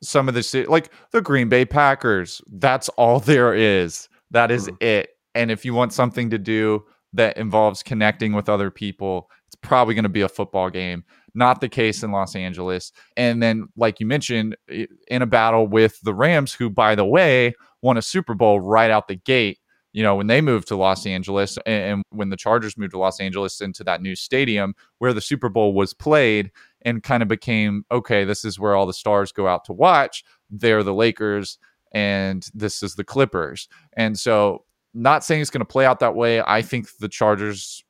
[0.01, 2.41] some of the city, like the Green Bay Packers.
[2.47, 4.09] That's all there is.
[4.31, 4.75] That is mm-hmm.
[4.81, 5.09] it.
[5.35, 9.95] And if you want something to do that involves connecting with other people, it's probably
[9.95, 11.03] going to be a football game.
[11.33, 12.91] Not the case in Los Angeles.
[13.15, 17.53] And then, like you mentioned, in a battle with the Rams, who, by the way,
[17.81, 19.59] won a Super Bowl right out the gate.
[19.91, 22.99] You know, when they moved to Los Angeles and, and when the Chargers moved to
[22.99, 26.51] Los Angeles into that new stadium where the Super Bowl was played,
[26.83, 30.23] and kind of became okay, this is where all the stars go out to watch.
[30.49, 31.57] They're the Lakers
[31.91, 33.67] and this is the Clippers.
[33.93, 36.41] And so, not saying it's going to play out that way.
[36.41, 37.83] I think the Chargers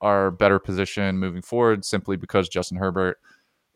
[0.00, 3.18] are better positioned moving forward simply because Justin Herbert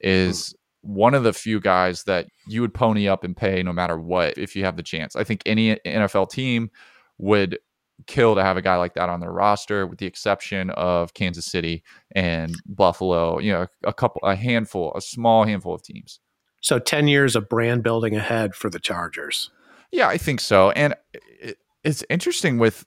[0.01, 3.99] is one of the few guys that you would pony up and pay no matter
[3.99, 5.17] what if you have the chance.
[5.17, 6.71] I think any NFL team
[7.19, 7.59] would
[8.07, 11.47] kill to have a guy like that on their roster with the exception of Kansas
[11.47, 11.83] City
[12.15, 16.21] and Buffalo, you know, a couple a handful, a small handful of teams.
[16.61, 19.51] So 10 years of brand building ahead for the Chargers.
[19.93, 20.71] Yeah, I think so.
[20.73, 22.85] And it, it's interesting with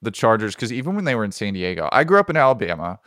[0.00, 2.98] the Chargers because even when they were in San Diego, I grew up in Alabama.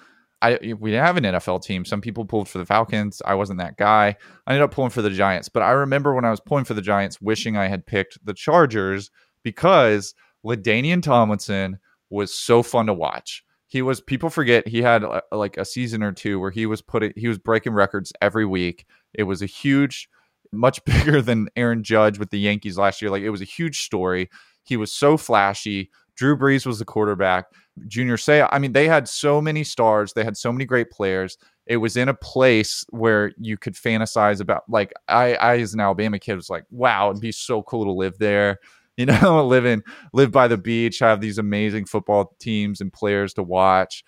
[0.41, 1.85] I we didn't have an NFL team.
[1.85, 3.21] Some people pulled for the Falcons.
[3.25, 4.15] I wasn't that guy.
[4.47, 5.49] I ended up pulling for the Giants.
[5.49, 8.33] But I remember when I was pulling for the Giants, wishing I had picked the
[8.33, 9.11] Chargers
[9.43, 10.13] because
[10.45, 11.79] LaDainian Tomlinson
[12.09, 13.43] was so fun to watch.
[13.67, 16.81] He was people forget he had uh, like a season or two where he was
[16.81, 18.85] putting he was breaking records every week.
[19.13, 20.07] It was a huge
[20.51, 23.11] much bigger than Aaron Judge with the Yankees last year.
[23.11, 24.29] Like it was a huge story.
[24.63, 25.89] He was so flashy.
[26.15, 27.45] Drew Brees was the quarterback.
[27.87, 30.13] Junior Seau, I mean, they had so many stars.
[30.13, 31.37] They had so many great players.
[31.65, 34.63] It was in a place where you could fantasize about.
[34.69, 37.91] Like I, I as an Alabama kid was like, wow, it'd be so cool to
[37.91, 38.59] live there.
[38.97, 39.81] You know, live
[40.13, 44.05] live by the beach, have these amazing football teams and players to watch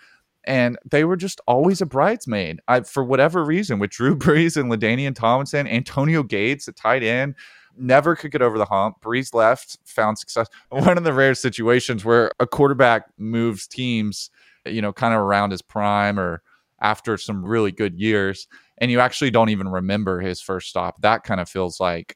[0.47, 2.61] and they were just always a bridesmaid.
[2.69, 7.35] I, for whatever reason, with Drew Brees and LaDainian Tomlinson, Antonio Gates at tight end,
[7.77, 8.95] never could get over the hump.
[9.03, 10.47] Brees left, found success.
[10.69, 14.31] One of the rare situations where a quarterback moves teams,
[14.65, 16.41] you know, kind of around his prime or
[16.81, 18.47] after some really good years,
[18.77, 21.01] and you actually don't even remember his first stop.
[21.01, 22.15] That kind of feels like,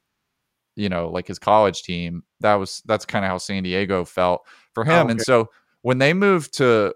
[0.82, 2.24] you know, like his college team.
[2.39, 4.41] That was that's kind of how San Diego felt
[4.74, 5.08] for oh, him.
[5.08, 5.50] Oh, And so
[5.84, 6.94] when they moved to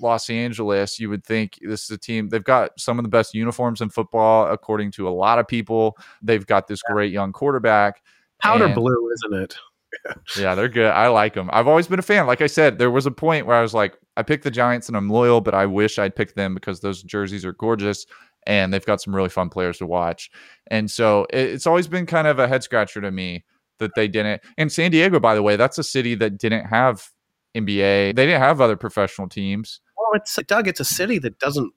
[0.00, 2.30] Los Angeles, you would think this is a team.
[2.30, 5.98] They've got some of the best uniforms in football, according to a lot of people.
[6.22, 8.02] They've got this great young quarterback.
[8.40, 9.56] Powder and- blue, isn't it?
[10.38, 10.90] yeah, they're good.
[10.90, 11.48] I like them.
[11.52, 12.26] I've always been a fan.
[12.26, 14.88] Like I said, there was a point where I was like, I picked the Giants
[14.88, 18.04] and I'm loyal, but I wish I'd picked them because those jerseys are gorgeous
[18.46, 20.30] and they've got some really fun players to watch.
[20.68, 23.44] And so it- it's always been kind of a head scratcher to me
[23.78, 24.42] that they didn't.
[24.56, 27.08] And San Diego, by the way, that's a city that didn't have
[27.54, 28.12] NBA.
[28.12, 29.80] They didn't have other professional teams.
[29.96, 30.66] Well, it's Doug.
[30.68, 31.72] It's a city that doesn't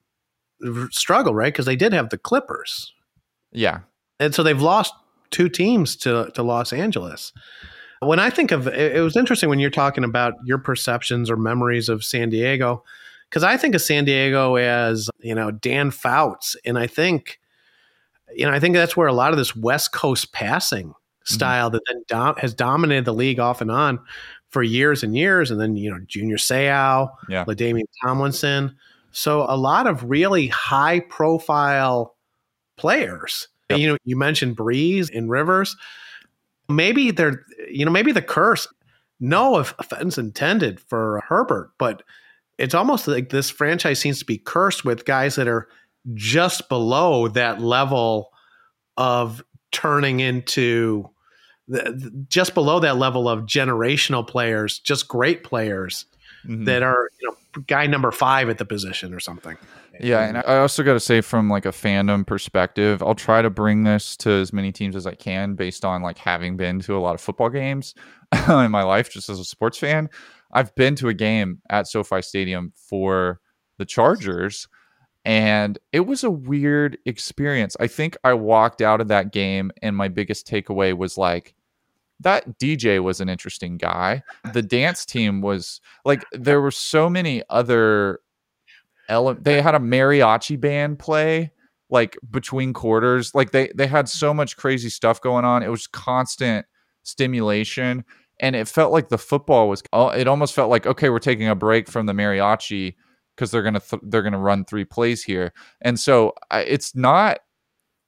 [0.92, 1.52] struggle, right?
[1.54, 2.94] Because they did have the Clippers,
[3.52, 3.80] Yeah.
[4.20, 4.94] and so they've lost
[5.32, 7.34] two teams to to Los Angeles.
[8.02, 11.38] When I think of it, it was interesting when you're talking about your perceptions or
[11.38, 12.84] memories of San Diego,
[13.32, 17.40] because I think of San Diego as you know Dan Fouts, and I think
[18.36, 21.34] you know I think that's where a lot of this West Coast passing mm-hmm.
[21.34, 24.00] style that then dom- has dominated the league off and on
[24.50, 27.46] for years and years, and then you know Junior Seau, Yeah.
[27.46, 28.76] LaDainian Tomlinson.
[29.12, 32.16] So a lot of really high profile
[32.78, 33.48] players.
[33.70, 33.80] Yep.
[33.80, 35.76] You know, you mentioned Brees and Rivers.
[36.70, 38.68] Maybe they're, you know, maybe the curse.
[39.20, 42.04] No offense intended for Herbert, but
[42.58, 45.68] it's almost like this franchise seems to be cursed with guys that are
[46.14, 48.32] just below that level
[48.98, 51.10] of turning into
[51.68, 56.06] the, just below that level of generational players, just great players
[56.46, 56.66] Mhm.
[56.66, 59.58] that are you know guy number five at the position or something.
[60.00, 63.50] Yeah, and I also got to say, from like a fandom perspective, I'll try to
[63.52, 66.98] bring this to as many teams as I can, based on like having been to
[66.98, 67.94] a lot of football games
[68.50, 70.10] in my life, just as a sports fan.
[70.54, 73.40] I've been to a game at SoFi Stadium for
[73.78, 74.68] the Chargers,
[75.24, 77.76] and it was a weird experience.
[77.80, 81.56] I think I walked out of that game, and my biggest takeaway was like,
[82.20, 84.22] that DJ was an interesting guy.
[84.54, 88.20] The dance team was like, there were so many other
[89.10, 91.52] ele- they had a mariachi band play
[91.90, 95.86] like between quarters like they they had so much crazy stuff going on it was
[95.88, 96.66] constant
[97.04, 98.04] stimulation
[98.42, 101.48] and it felt like the football was oh, it almost felt like okay we're taking
[101.48, 102.96] a break from the mariachi
[103.36, 105.54] because they're gonna th- they're gonna run three plays here.
[105.82, 107.40] And so I, it's not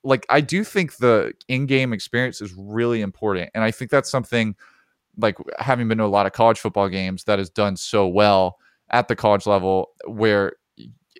[0.03, 4.55] like i do think the in-game experience is really important and i think that's something
[5.17, 8.57] like having been to a lot of college football games that has done so well
[8.89, 10.53] at the college level where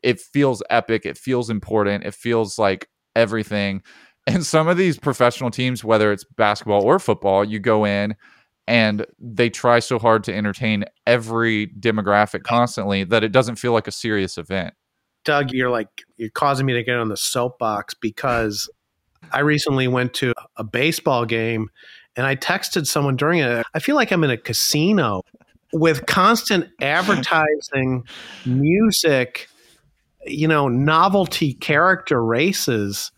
[0.04, 3.82] it feels epic it feels important it feels like everything.
[4.26, 8.16] And some of these professional teams whether it's basketball or football you go in
[8.68, 13.88] and they try so hard to entertain every demographic constantly that it doesn't feel like
[13.88, 14.74] a serious event
[15.24, 18.70] Doug, you're like you're causing me to get on the soapbox because
[19.32, 21.70] I recently went to a baseball game
[22.16, 23.66] and I texted someone during it.
[23.74, 25.24] I feel like I'm in a casino
[25.72, 28.04] with constant advertising,
[28.46, 29.48] music,
[30.26, 33.12] you know, novelty character races.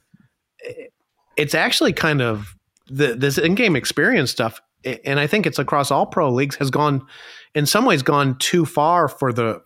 [1.35, 2.55] It's actually kind of
[2.87, 7.05] the, this in-game experience stuff, and I think it's across all pro leagues has gone,
[7.53, 9.61] in some ways, gone too far for the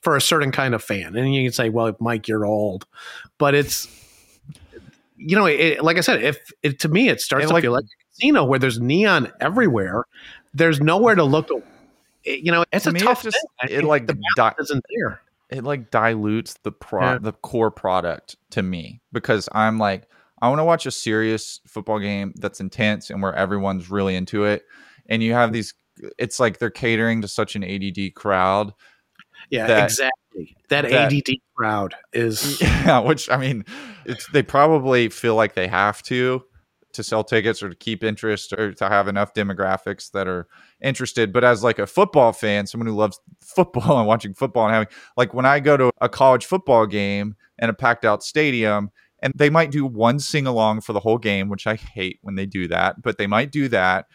[0.00, 1.14] for a certain kind of fan.
[1.16, 2.86] And you can say, well, Mike, you're old,
[3.38, 3.86] but it's,
[5.16, 7.72] you know, it, like I said, if it, to me, it starts to like- feel
[7.72, 10.04] like a casino where there's neon everywhere.
[10.54, 11.50] There's nowhere to look.
[12.24, 13.70] It- you know, it's a tough just- thing.
[13.70, 15.20] It like the di- isn't there.
[15.50, 17.18] it like dilutes the pro Yeah.
[17.18, 20.04] the core product to me because I'm like
[20.42, 24.44] I want to watch a serious football game that's intense and where everyone's really into
[24.44, 24.64] it
[25.06, 25.72] and you have these
[26.18, 28.74] it's like they're catering to such an ADD crowd
[29.50, 30.56] Yeah, that- exactly.
[30.68, 32.60] That, that- ADD crowd is.
[32.62, 33.64] yeah which I mean
[34.04, 36.42] it's they probably feel like they have to
[36.94, 40.46] to sell tickets or to keep interest or to have enough demographics that are
[40.82, 44.74] interested but as like a football fan someone who loves football and watching football and
[44.74, 48.90] having like when I go to a college football game and a packed out stadium
[49.22, 52.34] and they might do one sing along for the whole game which I hate when
[52.34, 54.06] they do that but they might do that.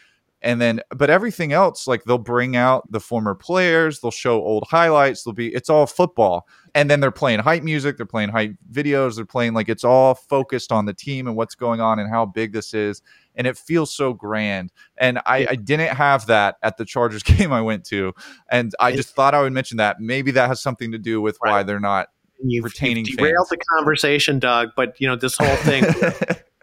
[0.43, 4.67] And then but everything else like they'll bring out the former players they'll show old
[4.69, 6.47] highlights they'll be it's all football.
[6.75, 10.13] And then they're playing hype music they're playing hype videos they're playing like it's all
[10.13, 13.01] focused on the team and what's going on and how big this is.
[13.33, 14.71] And it feels so grand.
[14.97, 18.13] And i, I didn't have that at the chargers game i went to.
[18.49, 19.99] And i just thought i would mention that.
[19.99, 22.09] Maybe that has something to do with why they're not
[22.43, 23.49] You've, retaining you've derailed fans.
[23.49, 24.69] the conversation, Doug.
[24.75, 25.85] But you know this whole thing.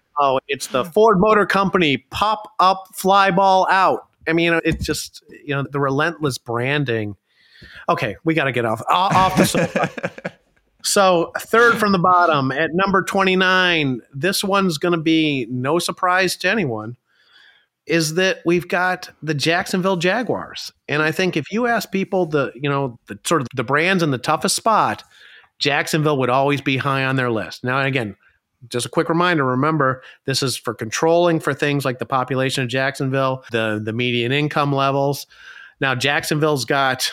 [0.19, 4.09] oh, it's the Ford Motor Company pop up, fly ball out.
[4.29, 7.17] I mean, it's just you know the relentless branding.
[7.89, 9.97] Okay, we got to get off off off the soapbox.
[10.87, 16.37] So, third from the bottom at number 29, this one's going to be no surprise
[16.37, 16.99] to anyone.
[17.87, 20.73] is that we've got the Jacksonville Jaguars.
[20.89, 24.03] And I think if you ask people the, you know, the sort of the brands
[24.03, 25.05] in the toughest spot,
[25.59, 27.65] Jacksonville would always be high on their list.
[27.65, 28.17] Now, again,
[28.69, 32.69] just a quick reminder remember this is for controlling for things like the population of
[32.69, 35.27] Jacksonville, the the median income levels.
[35.81, 37.11] Now, Jacksonville's got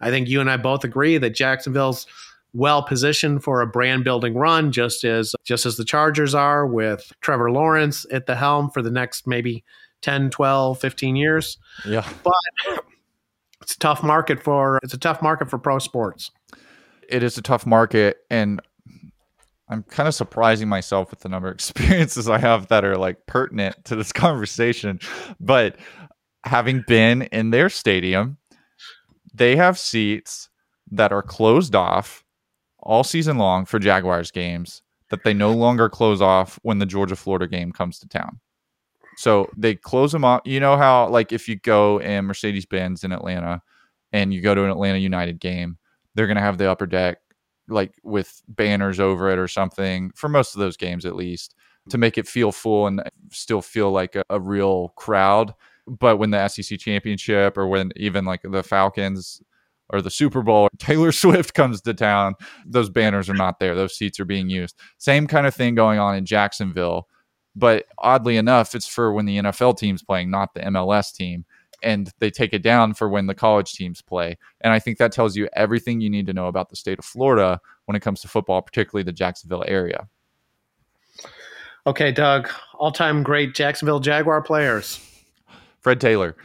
[0.00, 2.06] I think you and I both agree that Jacksonville's
[2.54, 7.12] well positioned for a brand building run just as just as the Chargers are with
[7.20, 9.64] Trevor Lawrence at the helm for the next maybe
[10.02, 11.58] 10, 12, 15 years.
[11.86, 12.06] Yeah.
[12.22, 12.82] But
[13.62, 16.30] it's a tough market for it's a tough market for pro sports.
[17.08, 18.60] It is a tough market and
[19.68, 23.26] I'm kind of surprising myself with the number of experiences I have that are like
[23.26, 25.00] pertinent to this conversation.
[25.40, 25.76] But
[26.44, 28.36] having been in their stadium,
[29.32, 30.50] they have seats
[30.90, 32.22] that are closed off
[32.80, 37.16] all season long for Jaguars games that they no longer close off when the Georgia
[37.16, 38.40] Florida game comes to town.
[39.16, 40.40] So they close them off.
[40.44, 43.62] You know how, like, if you go in Mercedes Benz in Atlanta
[44.12, 45.76] and you go to an Atlanta United game,
[46.14, 47.18] they're going to have the upper deck,
[47.68, 51.54] like, with banners over it or something for most of those games, at least,
[51.88, 55.54] to make it feel full and uh, still feel like a, a real crowd.
[55.86, 59.42] But when the SEC championship or when even like the Falcons
[59.90, 62.34] or the Super Bowl, Taylor Swift comes to town,
[62.66, 63.74] those banners are not there.
[63.74, 64.78] Those seats are being used.
[64.98, 67.08] Same kind of thing going on in Jacksonville
[67.54, 71.44] but oddly enough, it's for when the NFL team's playing, not the MLS team.
[71.82, 74.38] And they take it down for when the college teams play.
[74.60, 77.04] And I think that tells you everything you need to know about the state of
[77.04, 80.08] Florida when it comes to football, particularly the Jacksonville area.
[81.86, 85.00] Okay, Doug, all time great Jacksonville Jaguar players.
[85.80, 86.36] Fred Taylor.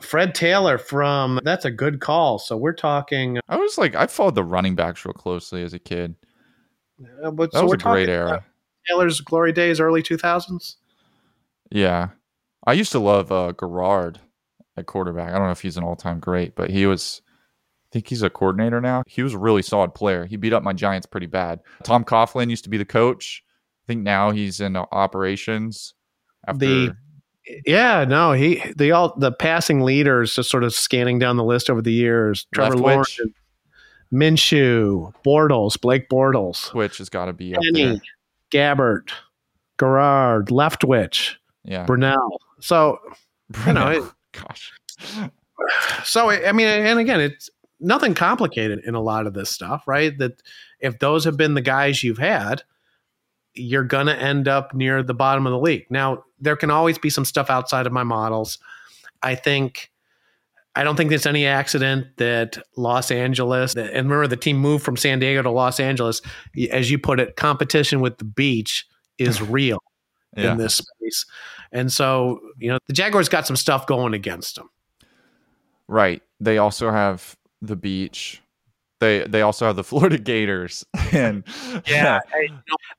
[0.00, 2.38] Fred Taylor from that's a good call.
[2.38, 3.38] So we're talking.
[3.48, 6.14] I was like, I followed the running backs real closely as a kid.
[7.22, 8.44] Uh, but, that so was we're a great era.
[8.88, 10.76] Taylor's glory days, early two thousands.
[11.70, 12.10] Yeah.
[12.64, 14.20] I used to love uh, Garrard
[14.76, 15.28] at quarterback.
[15.30, 18.22] I don't know if he's an all time great, but he was, I think he's
[18.22, 19.02] a coordinator now.
[19.06, 20.24] He was a really solid player.
[20.26, 21.60] He beat up my Giants pretty bad.
[21.82, 23.42] Tom Coughlin used to be the coach.
[23.84, 25.94] I think now he's in operations.
[26.46, 26.96] After, The
[27.66, 31.68] yeah, no, he the all the passing leaders just sort of scanning down the list
[31.68, 32.46] over the years.
[32.54, 32.76] Trevor.
[32.76, 33.18] Lawrence,
[34.12, 37.52] Minshew, Bortles, Blake Bortles, Which has got to be.
[37.74, 38.00] Henne,
[38.50, 39.10] Gabbert,
[39.78, 41.86] Garrard, Leftwich, Yeah.
[41.86, 42.38] Brunell.
[42.60, 42.98] So
[43.66, 44.72] you know, it- Gosh.
[46.04, 50.16] so I mean, and again, it's nothing complicated in a lot of this stuff, right?
[50.18, 50.42] That
[50.80, 52.62] if those have been the guys you've had,
[53.54, 55.86] you're gonna end up near the bottom of the league.
[55.90, 58.58] Now, there can always be some stuff outside of my models.
[59.22, 59.90] I think.
[60.74, 64.96] I don't think it's any accident that Los Angeles, and remember the team moved from
[64.96, 66.22] San Diego to Los Angeles.
[66.70, 68.86] As you put it, competition with the beach
[69.18, 69.82] is real
[70.34, 70.52] Yeah.
[70.52, 70.80] in this
[71.12, 71.26] space.
[71.72, 74.68] And so, you know, the Jaguars got some stuff going against them.
[75.88, 76.22] Right.
[76.40, 78.42] They also have the beach.
[79.00, 80.84] They they also have the Florida Gators.
[81.12, 81.44] And
[81.86, 82.20] yeah,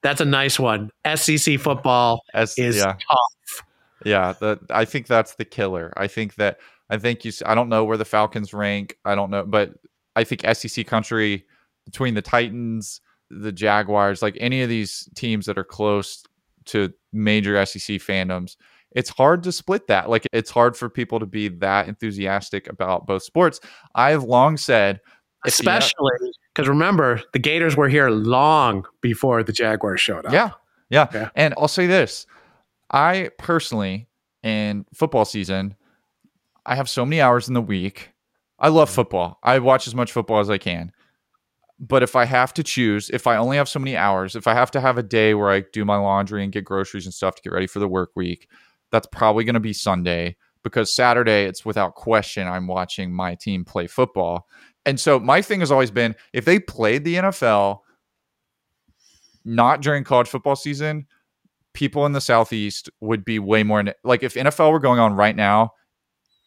[0.03, 0.91] That's a nice one.
[1.16, 2.93] SEC football as, is yeah.
[2.93, 3.66] tough.
[4.05, 5.91] Yeah, that I think that's the killer.
[5.97, 6.59] I think that
[6.91, 7.32] I think you.
[7.43, 8.99] I don't know where the Falcons rank.
[9.03, 9.74] I don't know, but
[10.16, 11.43] I think SEC country
[11.86, 13.01] between the Titans,
[13.32, 16.24] the Jaguars, like any of these teams that are close
[16.66, 18.55] to major SEC fandoms,
[18.91, 20.09] it's hard to split that.
[20.09, 23.59] Like it's hard for people to be that enthusiastic about both sports.
[23.95, 24.99] I've long said,
[25.45, 26.11] uh Especially
[26.53, 30.34] because remember, the Gators were here long before the Jaguars showed up.
[30.34, 30.51] Yeah.
[30.89, 31.07] Yeah.
[31.14, 31.30] Yeah.
[31.36, 32.28] And I'll say this
[32.91, 34.07] I personally,
[34.43, 35.76] in football season,
[36.66, 38.09] I have so many hours in the week.
[38.59, 38.95] I love mm-hmm.
[38.95, 39.39] football.
[39.43, 40.91] I watch as much football as I can.
[41.86, 44.53] But if I have to choose, if I only have so many hours, if I
[44.53, 47.36] have to have a day where I do my laundry and get groceries and stuff
[47.36, 48.47] to get ready for the work week,
[48.89, 53.65] that's probably going to be Sunday because Saturday, it's without question, I'm watching my team
[53.65, 54.47] play football.
[54.86, 57.79] And so my thing has always been if they played the NFL
[59.43, 61.05] not during college football season,
[61.73, 65.36] people in the Southeast would be way more like if NFL were going on right
[65.36, 65.71] now,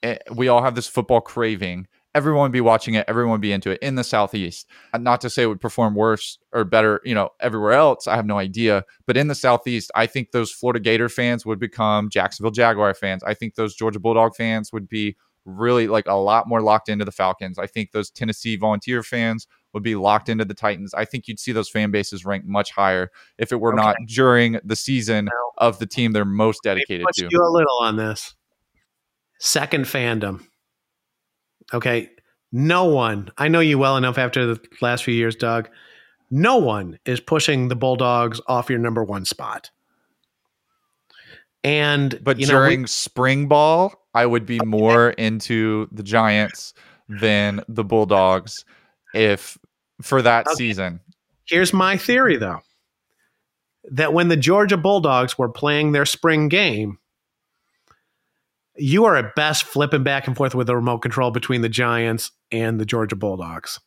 [0.03, 1.87] eh, we all have this football craving.
[2.17, 3.05] Everyone would be watching it.
[3.07, 4.67] Everyone would be into it in the Southeast.
[4.95, 8.07] Uh, not to say it would perform worse or better, you know, everywhere else.
[8.07, 8.85] I have no idea.
[9.07, 13.23] But in the Southeast, I think those Florida Gator fans would become Jacksonville Jaguar fans.
[13.23, 15.14] I think those Georgia Bulldog fans would be
[15.45, 17.59] really like a lot more locked into the Falcons.
[17.59, 20.95] I think those Tennessee Volunteer fans would be locked into the Titans.
[20.95, 23.83] I think you'd see those fan bases ranked much higher if it were Okay.
[23.85, 27.29] not during the season of the team they're most dedicated to.
[27.31, 28.35] you a little on this.
[29.39, 30.47] Second fandom.
[31.75, 32.11] Okay.
[32.53, 35.69] No one, I know you well enough after the last few years, Doug.
[36.31, 39.71] No one is pushing the Bulldogs off your number one spot.
[41.64, 46.03] And But you know, we- during spring ball, I would be oh, more into the
[46.03, 46.73] Giants
[47.09, 48.64] than the Bulldogs
[49.14, 49.59] if
[50.03, 50.55] for that Okay.
[50.57, 51.01] season.
[51.49, 52.61] here's my theory though.
[53.91, 56.99] That when the Georgia Bulldogs were playing their spring game,
[58.79, 62.31] you are at best flipping back and forth with the remote control between the Giants
[62.51, 63.81] and the Georgia Bulldogs.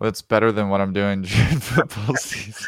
[0.00, 2.66] It's better than what I'm doing during football season.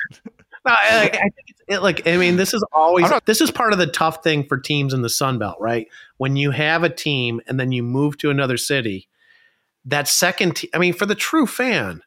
[0.67, 1.33] No, I, I think
[1.69, 4.45] it, like I mean, this is always not- this is part of the tough thing
[4.45, 5.87] for teams in the Sun Belt, right?
[6.19, 9.09] When you have a team and then you move to another city,
[9.85, 12.03] that second, te- I mean, for the true fan,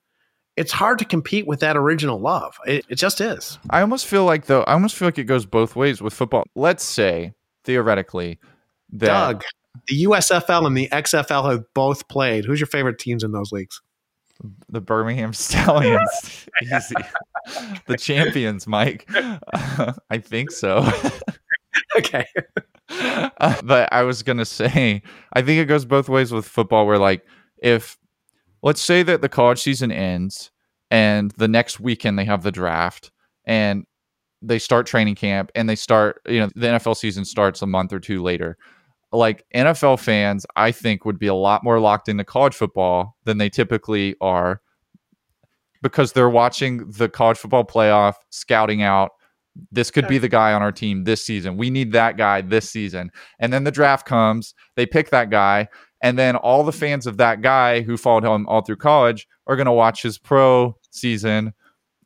[0.58, 2.58] it's hard to compete with that original love.
[2.68, 3.58] It, it just is.
[3.70, 6.44] I almost feel like though I almost feel like it goes both ways with football.
[6.56, 7.34] Let's say
[7.64, 8.40] theoretically
[8.94, 9.44] that Doug,
[9.88, 12.46] the USFL and the XFL have both played.
[12.46, 13.82] Who's your favorite teams in those leagues?
[14.70, 16.96] the Birmingham Stallions, easy,
[17.88, 19.06] the champions, Mike.
[19.54, 20.88] I think so.
[21.98, 22.26] Okay,
[22.90, 25.02] Uh, but I was gonna say,
[25.34, 26.88] I think it goes both ways with football.
[26.88, 27.24] Where like,
[27.62, 27.98] if
[28.64, 30.52] let's say that the college season ends
[30.90, 33.12] and the next weekend they have the draft
[33.46, 33.86] and
[34.42, 37.94] they start training camp and they start, you know, the NFL season starts a month
[37.94, 38.58] or two later.
[39.12, 43.40] Like NFL fans, I think would be a lot more locked into college football than
[43.40, 44.62] they typically are
[45.82, 49.12] because they're watching the college football playoff, scouting out
[49.72, 51.58] this could be the guy on our team this season.
[51.58, 53.12] We need that guy this season.
[53.40, 55.68] And then the draft comes, they pick that guy,
[56.02, 59.56] and then all the fans of that guy who followed him all through college are
[59.56, 61.54] going to watch his pro season,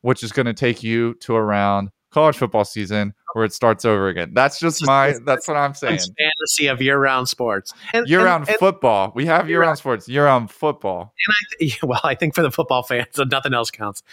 [0.01, 4.07] which is going to take you to around college football season where it starts over
[4.07, 4.32] again.
[4.34, 5.99] That's just my that's what I'm saying.
[5.99, 7.74] Fantasy of year-round sports.
[7.91, 9.11] And, year-round and- football.
[9.16, 11.14] We have year round sports, year round football.
[11.84, 14.03] well, I think for the football fans, so nothing else counts.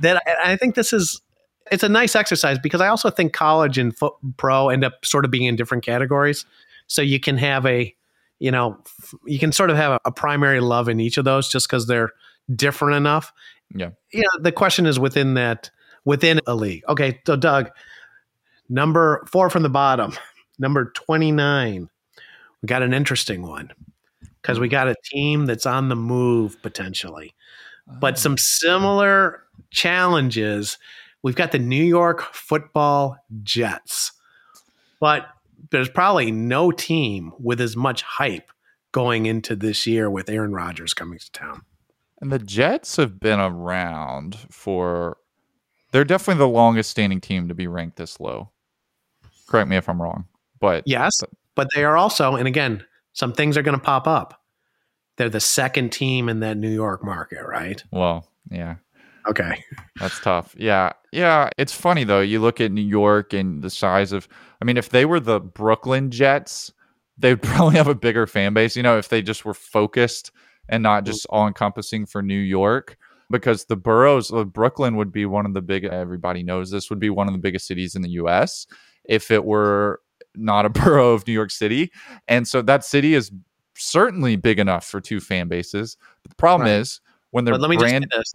[0.00, 1.20] That I think this is
[1.70, 5.24] it's a nice exercise because I also think college and foot, pro end up sort
[5.24, 6.44] of being in different categories.
[6.86, 7.94] So you can have a,
[8.40, 8.78] you know,
[9.24, 11.86] you can sort of have a, a primary love in each of those just because
[11.86, 12.12] they're
[12.54, 13.32] different enough.
[13.74, 13.90] Yeah.
[14.12, 15.70] You know, the question is within that
[16.04, 16.82] within a league.
[16.88, 17.70] Okay, so Doug,
[18.68, 20.12] number four from the bottom,
[20.58, 21.88] number twenty nine.
[22.62, 23.72] We got an interesting one
[24.42, 27.34] because we got a team that's on the move potentially
[27.98, 28.36] but some ah.
[28.38, 30.78] similar challenges.
[31.22, 34.12] We've got the New York football Jets,
[35.00, 35.26] but
[35.70, 38.50] there's probably no team with as much hype
[38.92, 41.62] going into this year with Aaron Rodgers coming to town.
[42.20, 45.16] And the Jets have been around for
[45.90, 48.50] they're definitely the longest standing team to be ranked this low.
[49.46, 50.26] Correct me if I'm wrong.
[50.60, 51.12] But Yes,
[51.54, 54.42] but they are also, and again, some things are going to pop up.
[55.16, 57.82] They're the second team in that New York market, right?
[57.90, 58.76] well, yeah.
[59.28, 59.62] Okay.
[59.98, 60.54] That's tough.
[60.58, 60.92] Yeah.
[61.12, 61.50] Yeah.
[61.58, 62.20] It's funny though.
[62.20, 64.28] You look at New York and the size of
[64.62, 66.72] I mean, if they were the Brooklyn Jets,
[67.18, 70.32] they'd probably have a bigger fan base, you know, if they just were focused
[70.68, 71.06] and not mm.
[71.06, 72.96] just all encompassing for New York.
[73.30, 76.98] Because the boroughs of Brooklyn would be one of the big everybody knows this would
[76.98, 78.66] be one of the biggest cities in the US
[79.04, 80.00] if it were
[80.34, 81.90] not a borough of New York City.
[82.28, 83.30] And so that city is
[83.76, 85.96] certainly big enough for two fan bases.
[86.22, 86.80] But the problem Right.
[86.80, 87.00] is
[87.30, 88.32] when they're But let me brand just this.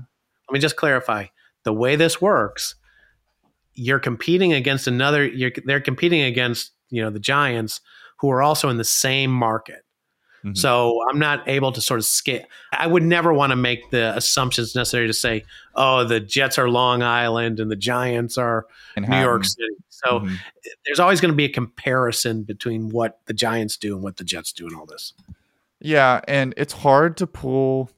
[0.49, 1.25] Let me just clarify.
[1.63, 2.75] The way this works,
[3.73, 5.25] you're competing against another.
[5.25, 7.81] You're, they're competing against you know the Giants,
[8.19, 9.84] who are also in the same market.
[10.45, 10.55] Mhm.
[10.57, 12.43] So I'm not able to sort of scale.
[12.71, 15.43] I would never want to make the assumptions necessary to say,
[15.73, 20.37] "Oh, the Jets are Long Island and the Giants are New York City." So Mhm.
[20.85, 24.23] there's always going to be a comparison between what the Giants do and what the
[24.23, 25.13] Jets do and all this.
[25.79, 27.89] Yeah, and it's hard to pull.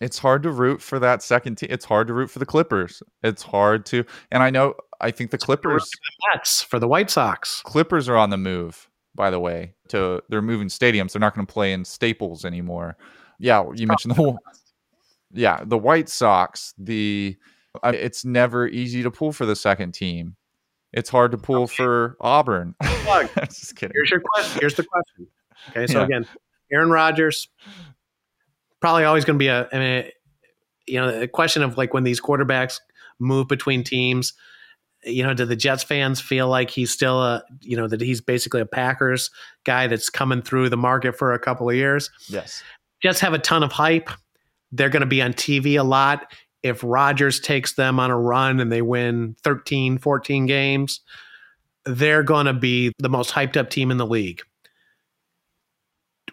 [0.00, 1.68] It's hard to root for that second team.
[1.70, 3.02] It's hard to root for the Clippers.
[3.22, 4.74] It's hard to, and I know.
[5.00, 5.90] I think the Clippers
[6.32, 7.62] Mets for the White Sox.
[7.64, 8.88] Clippers are on the move.
[9.14, 11.12] By the way, to they're moving stadiums.
[11.12, 12.96] They're not going to play in Staples anymore.
[13.38, 14.16] Yeah, you mentioned the.
[14.16, 14.38] whole.
[15.32, 16.74] Yeah, the White Sox.
[16.78, 17.36] The
[17.82, 20.36] I, it's never easy to pull for the second team.
[20.92, 22.74] It's hard to pull for Auburn.
[22.82, 23.92] Just kidding.
[23.94, 24.60] Here's your question.
[24.60, 25.26] Here's the question.
[25.70, 26.04] Okay, so Yeah.
[26.04, 26.26] again,
[26.72, 27.48] Aaron Rodgers
[28.80, 30.04] probably always going to be a, I mean,
[30.86, 32.78] you know, the question of like when these quarterbacks
[33.18, 34.34] move between teams.
[35.04, 38.20] You know, do the Jets fans feel like he's still a, you know, that he's
[38.20, 39.30] basically a Packers
[39.64, 42.10] guy that's coming through the market for a couple of years?
[42.28, 42.62] Yes.
[43.02, 44.10] Jets have a ton of hype.
[44.70, 46.32] They're going to be on TV a lot.
[46.62, 51.00] If Rodgers takes them on a run and they win 13, 14 games,
[51.84, 54.42] they're going to be the most hyped up team in the league.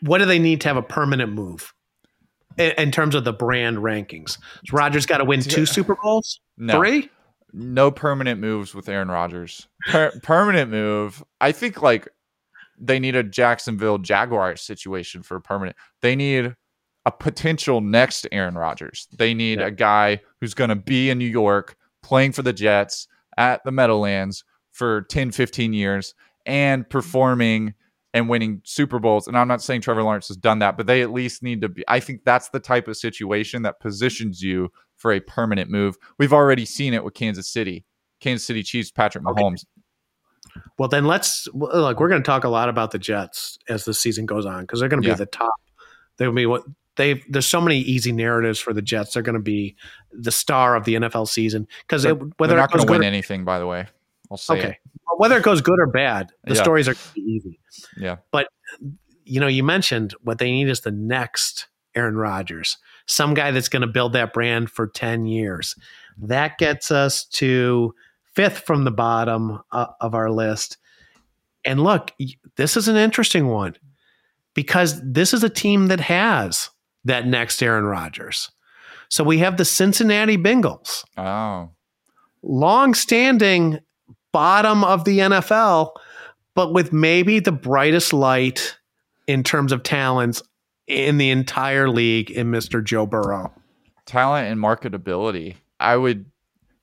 [0.02, 1.74] What do they need to have a permanent move
[2.58, 4.38] in, terms of the brand rankings?
[4.72, 6.40] Rodgers got to win two Super Bowls?
[6.58, 6.78] No.
[6.78, 7.10] Three?
[7.54, 9.68] No permanent moves with Aaron Rodgers.
[9.90, 12.08] Per- permanent move, I think like
[12.80, 15.76] they need a Jacksonville Jaguars situation for permanent.
[16.02, 16.56] They need
[17.06, 19.08] a potential next Aaron Rodgers.
[19.18, 19.68] They need yeah.
[19.68, 23.72] a guy who's going to be in New York playing for the Jets at the
[23.72, 26.14] Meadowlands for 10, 15 years
[26.46, 26.90] and mm-hmm.
[26.90, 27.74] performing
[28.14, 29.28] and winning Super Bowls.
[29.28, 31.70] And I'm not saying Trevor Lawrence has done that, but they at least need to
[31.70, 31.84] be.
[31.88, 35.98] I think that's the type of situation that positions you for a permanent move.
[36.18, 37.86] We've already seen it with Kansas City.
[38.20, 39.64] Kansas City Chiefs, Patrick Mahomes.
[39.64, 40.64] Okay.
[40.78, 42.00] Well, then let's look.
[42.00, 44.80] We're going to talk a lot about the Jets as the season goes on because
[44.80, 45.16] they're going to be yeah.
[45.16, 45.54] the top.
[46.18, 46.64] They'll be what
[46.96, 47.24] they.
[47.30, 49.14] There's so many easy narratives for the Jets.
[49.14, 49.76] They're going to be
[50.12, 53.46] the star of the NFL season because whether they're not going to win or, anything.
[53.46, 53.88] By the way,
[54.32, 54.78] I'll say okay.
[55.18, 56.62] Whether it goes good or bad, the yeah.
[56.62, 57.60] stories are easy.
[57.98, 58.48] Yeah, but
[59.24, 62.78] you know, you mentioned what they need is the next Aaron Rodgers
[63.10, 65.76] some guy that's going to build that brand for 10 years.
[66.20, 67.96] That gets us to
[68.36, 70.78] fifth from the bottom uh, of our list.
[71.66, 72.12] And look,
[72.56, 73.76] this is an interesting one
[74.54, 76.70] because this is a team that has
[77.04, 78.52] that next Aaron Rodgers.
[79.10, 81.04] So we have the Cincinnati Bengals.
[81.18, 81.72] Oh.
[82.44, 83.80] Long standing
[84.32, 85.92] bottom of the NFL,
[86.56, 88.78] but with maybe the brightest light
[89.28, 90.42] in terms of talents
[90.88, 92.84] in the entire league in Mr.
[92.84, 93.54] Joe Burrow.
[94.06, 95.56] Talent and marketability.
[95.80, 96.26] I would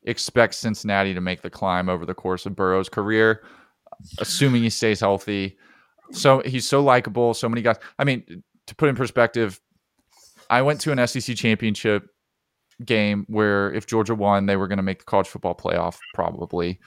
[0.04, 3.42] expect Cincinnati to make the climb over the course of Burrow's career,
[4.18, 5.58] assuming he stays healthy.
[6.12, 7.34] So he's so likable.
[7.34, 7.76] So many guys.
[7.98, 9.60] I mean, to put in perspective,
[10.48, 12.08] I went to an SEC championship
[12.84, 16.78] game where if Georgia won, they were going to make the college football playoff probably.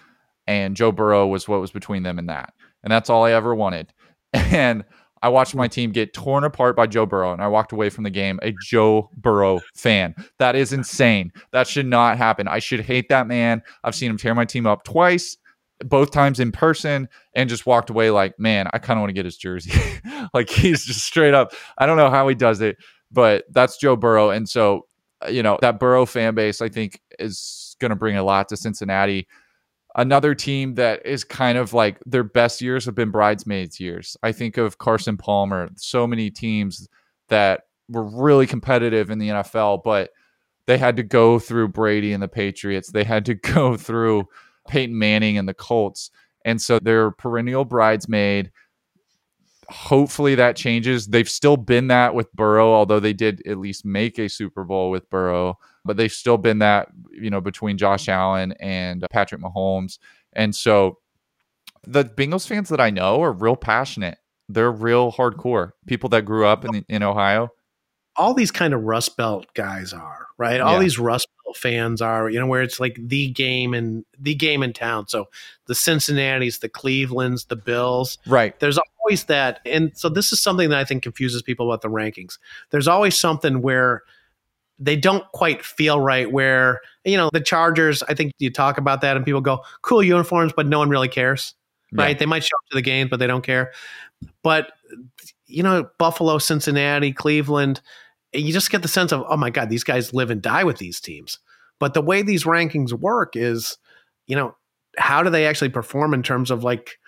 [0.50, 2.54] And Joe Burrow was what was between them and that.
[2.84, 3.93] And that's all I ever wanted.
[4.34, 4.84] And
[5.22, 8.04] I watched my team get torn apart by Joe Burrow, and I walked away from
[8.04, 10.16] the game a Joe Burrow fan.
[10.38, 11.32] That is insane.
[11.52, 12.47] That should not happen.
[12.47, 13.62] I should hate that man.
[13.84, 15.36] I've seen him tear my team up twice,
[15.84, 19.14] both times in person, and just walked away like, man, I kind of want to
[19.14, 19.74] get his jersey.
[20.34, 21.54] like he's just straight up.
[21.78, 22.78] I don't know how he does it,
[23.12, 24.30] but that's Joe Burrow.
[24.30, 24.88] And so,
[25.28, 28.58] you know, that Burrow fan base, I think, is going to bring a lot to
[28.58, 29.28] Cincinnati
[30.00, 34.16] another team that is kind of like their best years have been bridesmaids years.
[34.24, 36.88] I think of Carson Palmer, so many teams
[37.28, 40.12] that were really competitive in the NFL, but
[40.68, 42.91] they had to go through Brady and the Patriots.
[42.91, 44.30] They had to go through
[44.70, 46.12] Peyton Manning and the Colts.
[46.45, 48.52] And so they're perennial bridesmaid.
[49.68, 51.08] Hopefully that changes.
[51.08, 54.91] They've still been that with Burrow, although they did at least make a Super Bowl
[54.91, 59.99] with Burrow but they've still been that, you know, between Josh Allen and Patrick Mahomes.
[60.34, 60.97] And so
[61.86, 64.17] the Bengals fans that I know are real passionate.
[64.47, 65.71] They're real hardcore.
[65.88, 67.49] People that grew up in in Ohio.
[68.15, 70.59] All these kind of Rust Belt guys are, right?
[70.59, 70.80] All yeah.
[70.80, 74.61] these Rust Belt fans are, you know, where it's like the game and the game
[74.61, 75.07] in town.
[75.07, 75.27] So
[75.67, 78.17] the Cincinnati's, the Cleveland's, the Bills.
[78.27, 78.59] Right.
[78.59, 79.61] There's always that.
[79.65, 82.39] And so this is something that I think confuses people about the rankings.
[82.71, 84.03] There's always something where
[84.80, 89.01] they don't quite feel right where you know the chargers i think you talk about
[89.01, 91.53] that and people go cool uniforms but no one really cares
[91.93, 92.09] right?
[92.09, 92.17] Yeah.
[92.17, 93.71] they might show up to the games but they don't care.
[94.43, 94.71] But
[95.45, 97.82] you know buffalo cincinnati cleveland
[98.34, 100.77] you just get the sense of oh my god these guys live and die with
[100.77, 101.39] these teams.
[101.80, 103.77] But the way these rankings work is
[104.27, 104.55] you know
[104.97, 106.99] how do they actually perform in terms of like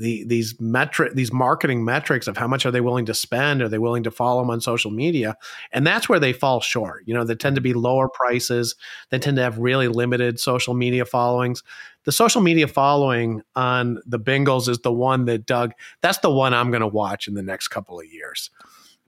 [0.00, 3.62] the these metric these marketing metrics of how much are they willing to spend?
[3.62, 5.36] Are they willing to follow them on social media?
[5.72, 7.04] And that's where they fall short.
[7.06, 8.74] You know they tend to be lower prices.
[9.10, 11.62] They tend to have really limited social media followings.
[12.04, 16.52] The social media following on the bengals is the one that doug that's the one
[16.52, 18.50] i'm going to watch in the next couple of years.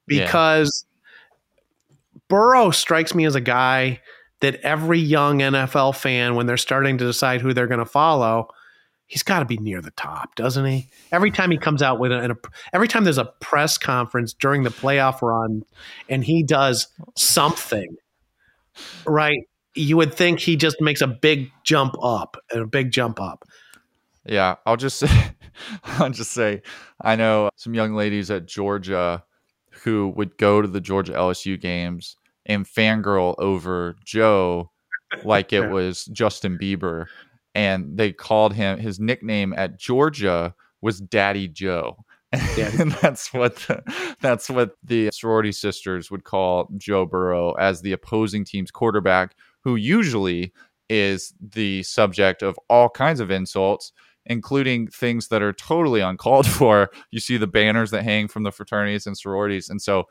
[0.06, 2.20] Because yeah.
[2.28, 4.00] burrow strikes me as a guy
[4.40, 8.48] that every young nfl fan when they're starting to decide who they're going to follow
[9.06, 10.88] he's got to be near the top, doesn't he?
[11.12, 12.36] Every time he comes out with a, a,
[12.72, 15.64] every time there's a press conference during the playoff run,
[16.08, 17.96] and he does something,
[19.06, 19.38] right?
[19.74, 23.44] You would think he just makes a big jump up, and a big jump up.
[24.24, 25.30] Yeah, I'll just say,
[25.84, 26.62] I'll just say,
[27.00, 29.22] I know some young ladies at Georgia
[29.70, 34.70] who would go to the Georgia LSU games and fangirl over Joe
[35.22, 37.06] like it was Justin Bieber
[37.56, 41.96] and they called him his nickname at Georgia was Daddy Joe.
[42.32, 43.82] and that's what the,
[44.20, 49.76] that's what the sorority sisters would call Joe Burrow as the opposing team's quarterback, who
[49.76, 50.52] usually
[50.90, 53.90] is the subject of all kinds of insults,
[54.26, 56.90] including things that are totally uncalled for.
[57.10, 60.08] You see the banners that hang from the fraternities and sororities, and so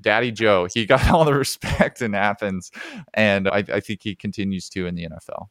[0.00, 2.70] Daddy Joe, he got all the respect in Athens,
[3.14, 5.48] and I, I think he continues to in the NFL.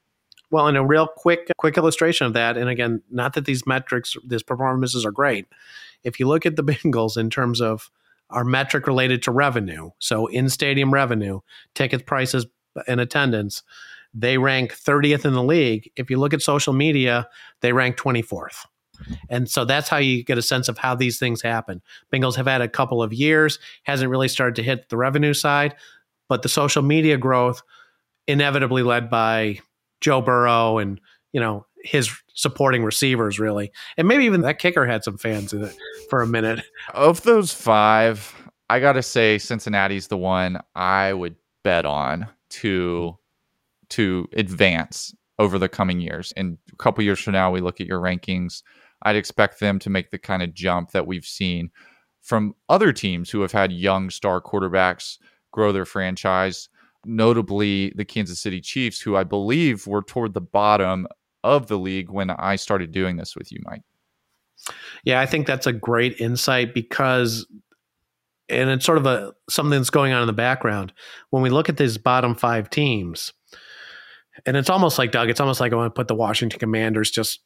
[0.54, 4.16] Well, and a real quick quick illustration of that, and again, not that these metrics,
[4.24, 5.47] these performances are great.
[6.04, 7.89] If you look at the Bengals in terms of
[8.30, 11.39] our metric related to revenue, so in stadium revenue,
[11.74, 12.45] ticket prices,
[12.88, 13.64] and attendance,
[14.14, 15.89] they rank 30th in the league.
[15.95, 17.28] If you look at social media,
[17.62, 18.68] they rank 24th.
[19.32, 21.82] And so that's how you get a sense of how these things happen.
[22.14, 25.74] Bengals have had a couple of years, hasn't really started to hit the revenue side,
[26.30, 27.64] but the social media growth
[28.28, 29.58] inevitably led by
[30.04, 30.99] Joe Burrow and,
[31.32, 33.72] you know, his supporting receivers really.
[33.97, 35.76] And maybe even that kicker had some fans in it
[36.10, 36.64] for a minute.
[36.93, 43.18] Of those 5, I got to say Cincinnati's the one I would bet on to
[43.89, 46.34] to advance over the coming years.
[46.36, 48.64] And a couple years from now we look at your rankings
[49.04, 51.70] I'd expect them to make the kind of jump that we've seen
[52.22, 55.18] from other teams who have had young star quarterbacks
[55.51, 56.70] grow their franchise,
[57.06, 61.08] notably the Kansas City Chiefs, who I believe were toward the bottom
[61.43, 63.82] of the league when I started doing this with you, Mike.
[65.04, 67.45] Yeah, I think that's a great insight because
[68.49, 70.93] and it's sort of a something that's going on in the background.
[71.30, 73.34] When we look at these bottom 5 teams,
[74.45, 77.12] and it's almost like Doug, it's almost like I want to put the Washington Commanders
[77.12, 77.41] just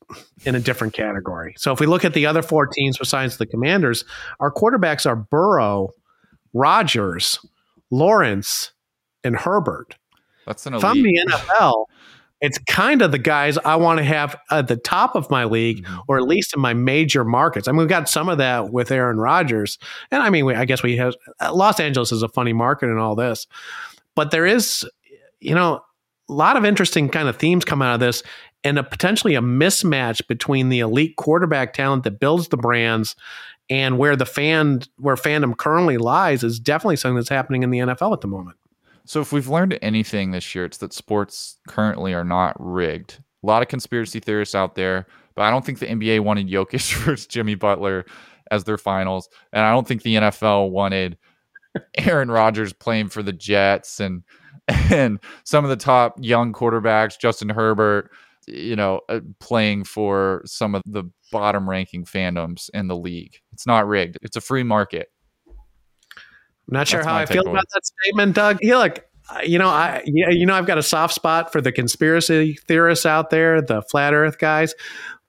[0.45, 1.53] in a different category.
[1.57, 4.05] So if we look at the other four teams besides the Commanders,
[4.39, 5.89] our quarterbacks are Burrow,
[6.53, 7.39] Rodgers,
[7.91, 8.71] Lawrence,
[9.27, 9.95] and Herbert.
[10.45, 10.83] That's an elite.
[10.83, 11.85] If I'm the NFL,
[12.39, 15.83] it's kind of the guys I want to have at the top of my league,
[15.83, 15.99] mm-hmm.
[16.07, 17.67] or at least in my major markets.
[17.67, 19.77] I mean, we've got some of that with Aaron Rodgers,
[20.11, 21.15] and I mean, we, I guess we have
[21.51, 23.47] Los Angeles is a funny market and all this,
[24.15, 24.87] but there is,
[25.39, 25.81] you know,
[26.29, 28.23] a lot of interesting kind of themes come out of this
[28.63, 33.15] and a potentially a mismatch between the elite quarterback talent that builds the brands
[33.69, 37.79] and where the fan where fandom currently lies is definitely something that's happening in the
[37.79, 38.57] NFL at the moment.
[39.07, 43.19] So if we've learned anything this year, it's that sports currently are not rigged.
[43.41, 46.93] A lot of conspiracy theorists out there, but I don't think the NBA wanted Jokic
[47.05, 48.05] versus Jimmy Butler
[48.51, 51.17] as their finals, and I don't think the NFL wanted
[51.97, 54.23] Aaron Rodgers playing for the Jets and
[54.67, 58.11] and some of the top young quarterbacks, Justin Herbert,
[58.47, 63.39] you know, uh, playing for some of the bottom ranking fandoms in the league.
[63.53, 64.17] It's not rigged.
[64.21, 65.07] It's a free market.
[66.67, 68.57] I'm not sure That's how I feel about that statement, Doug.
[68.61, 69.05] Yeah, look,
[69.43, 73.29] you know, I you know I've got a soft spot for the conspiracy theorists out
[73.29, 74.73] there, the flat Earth guys,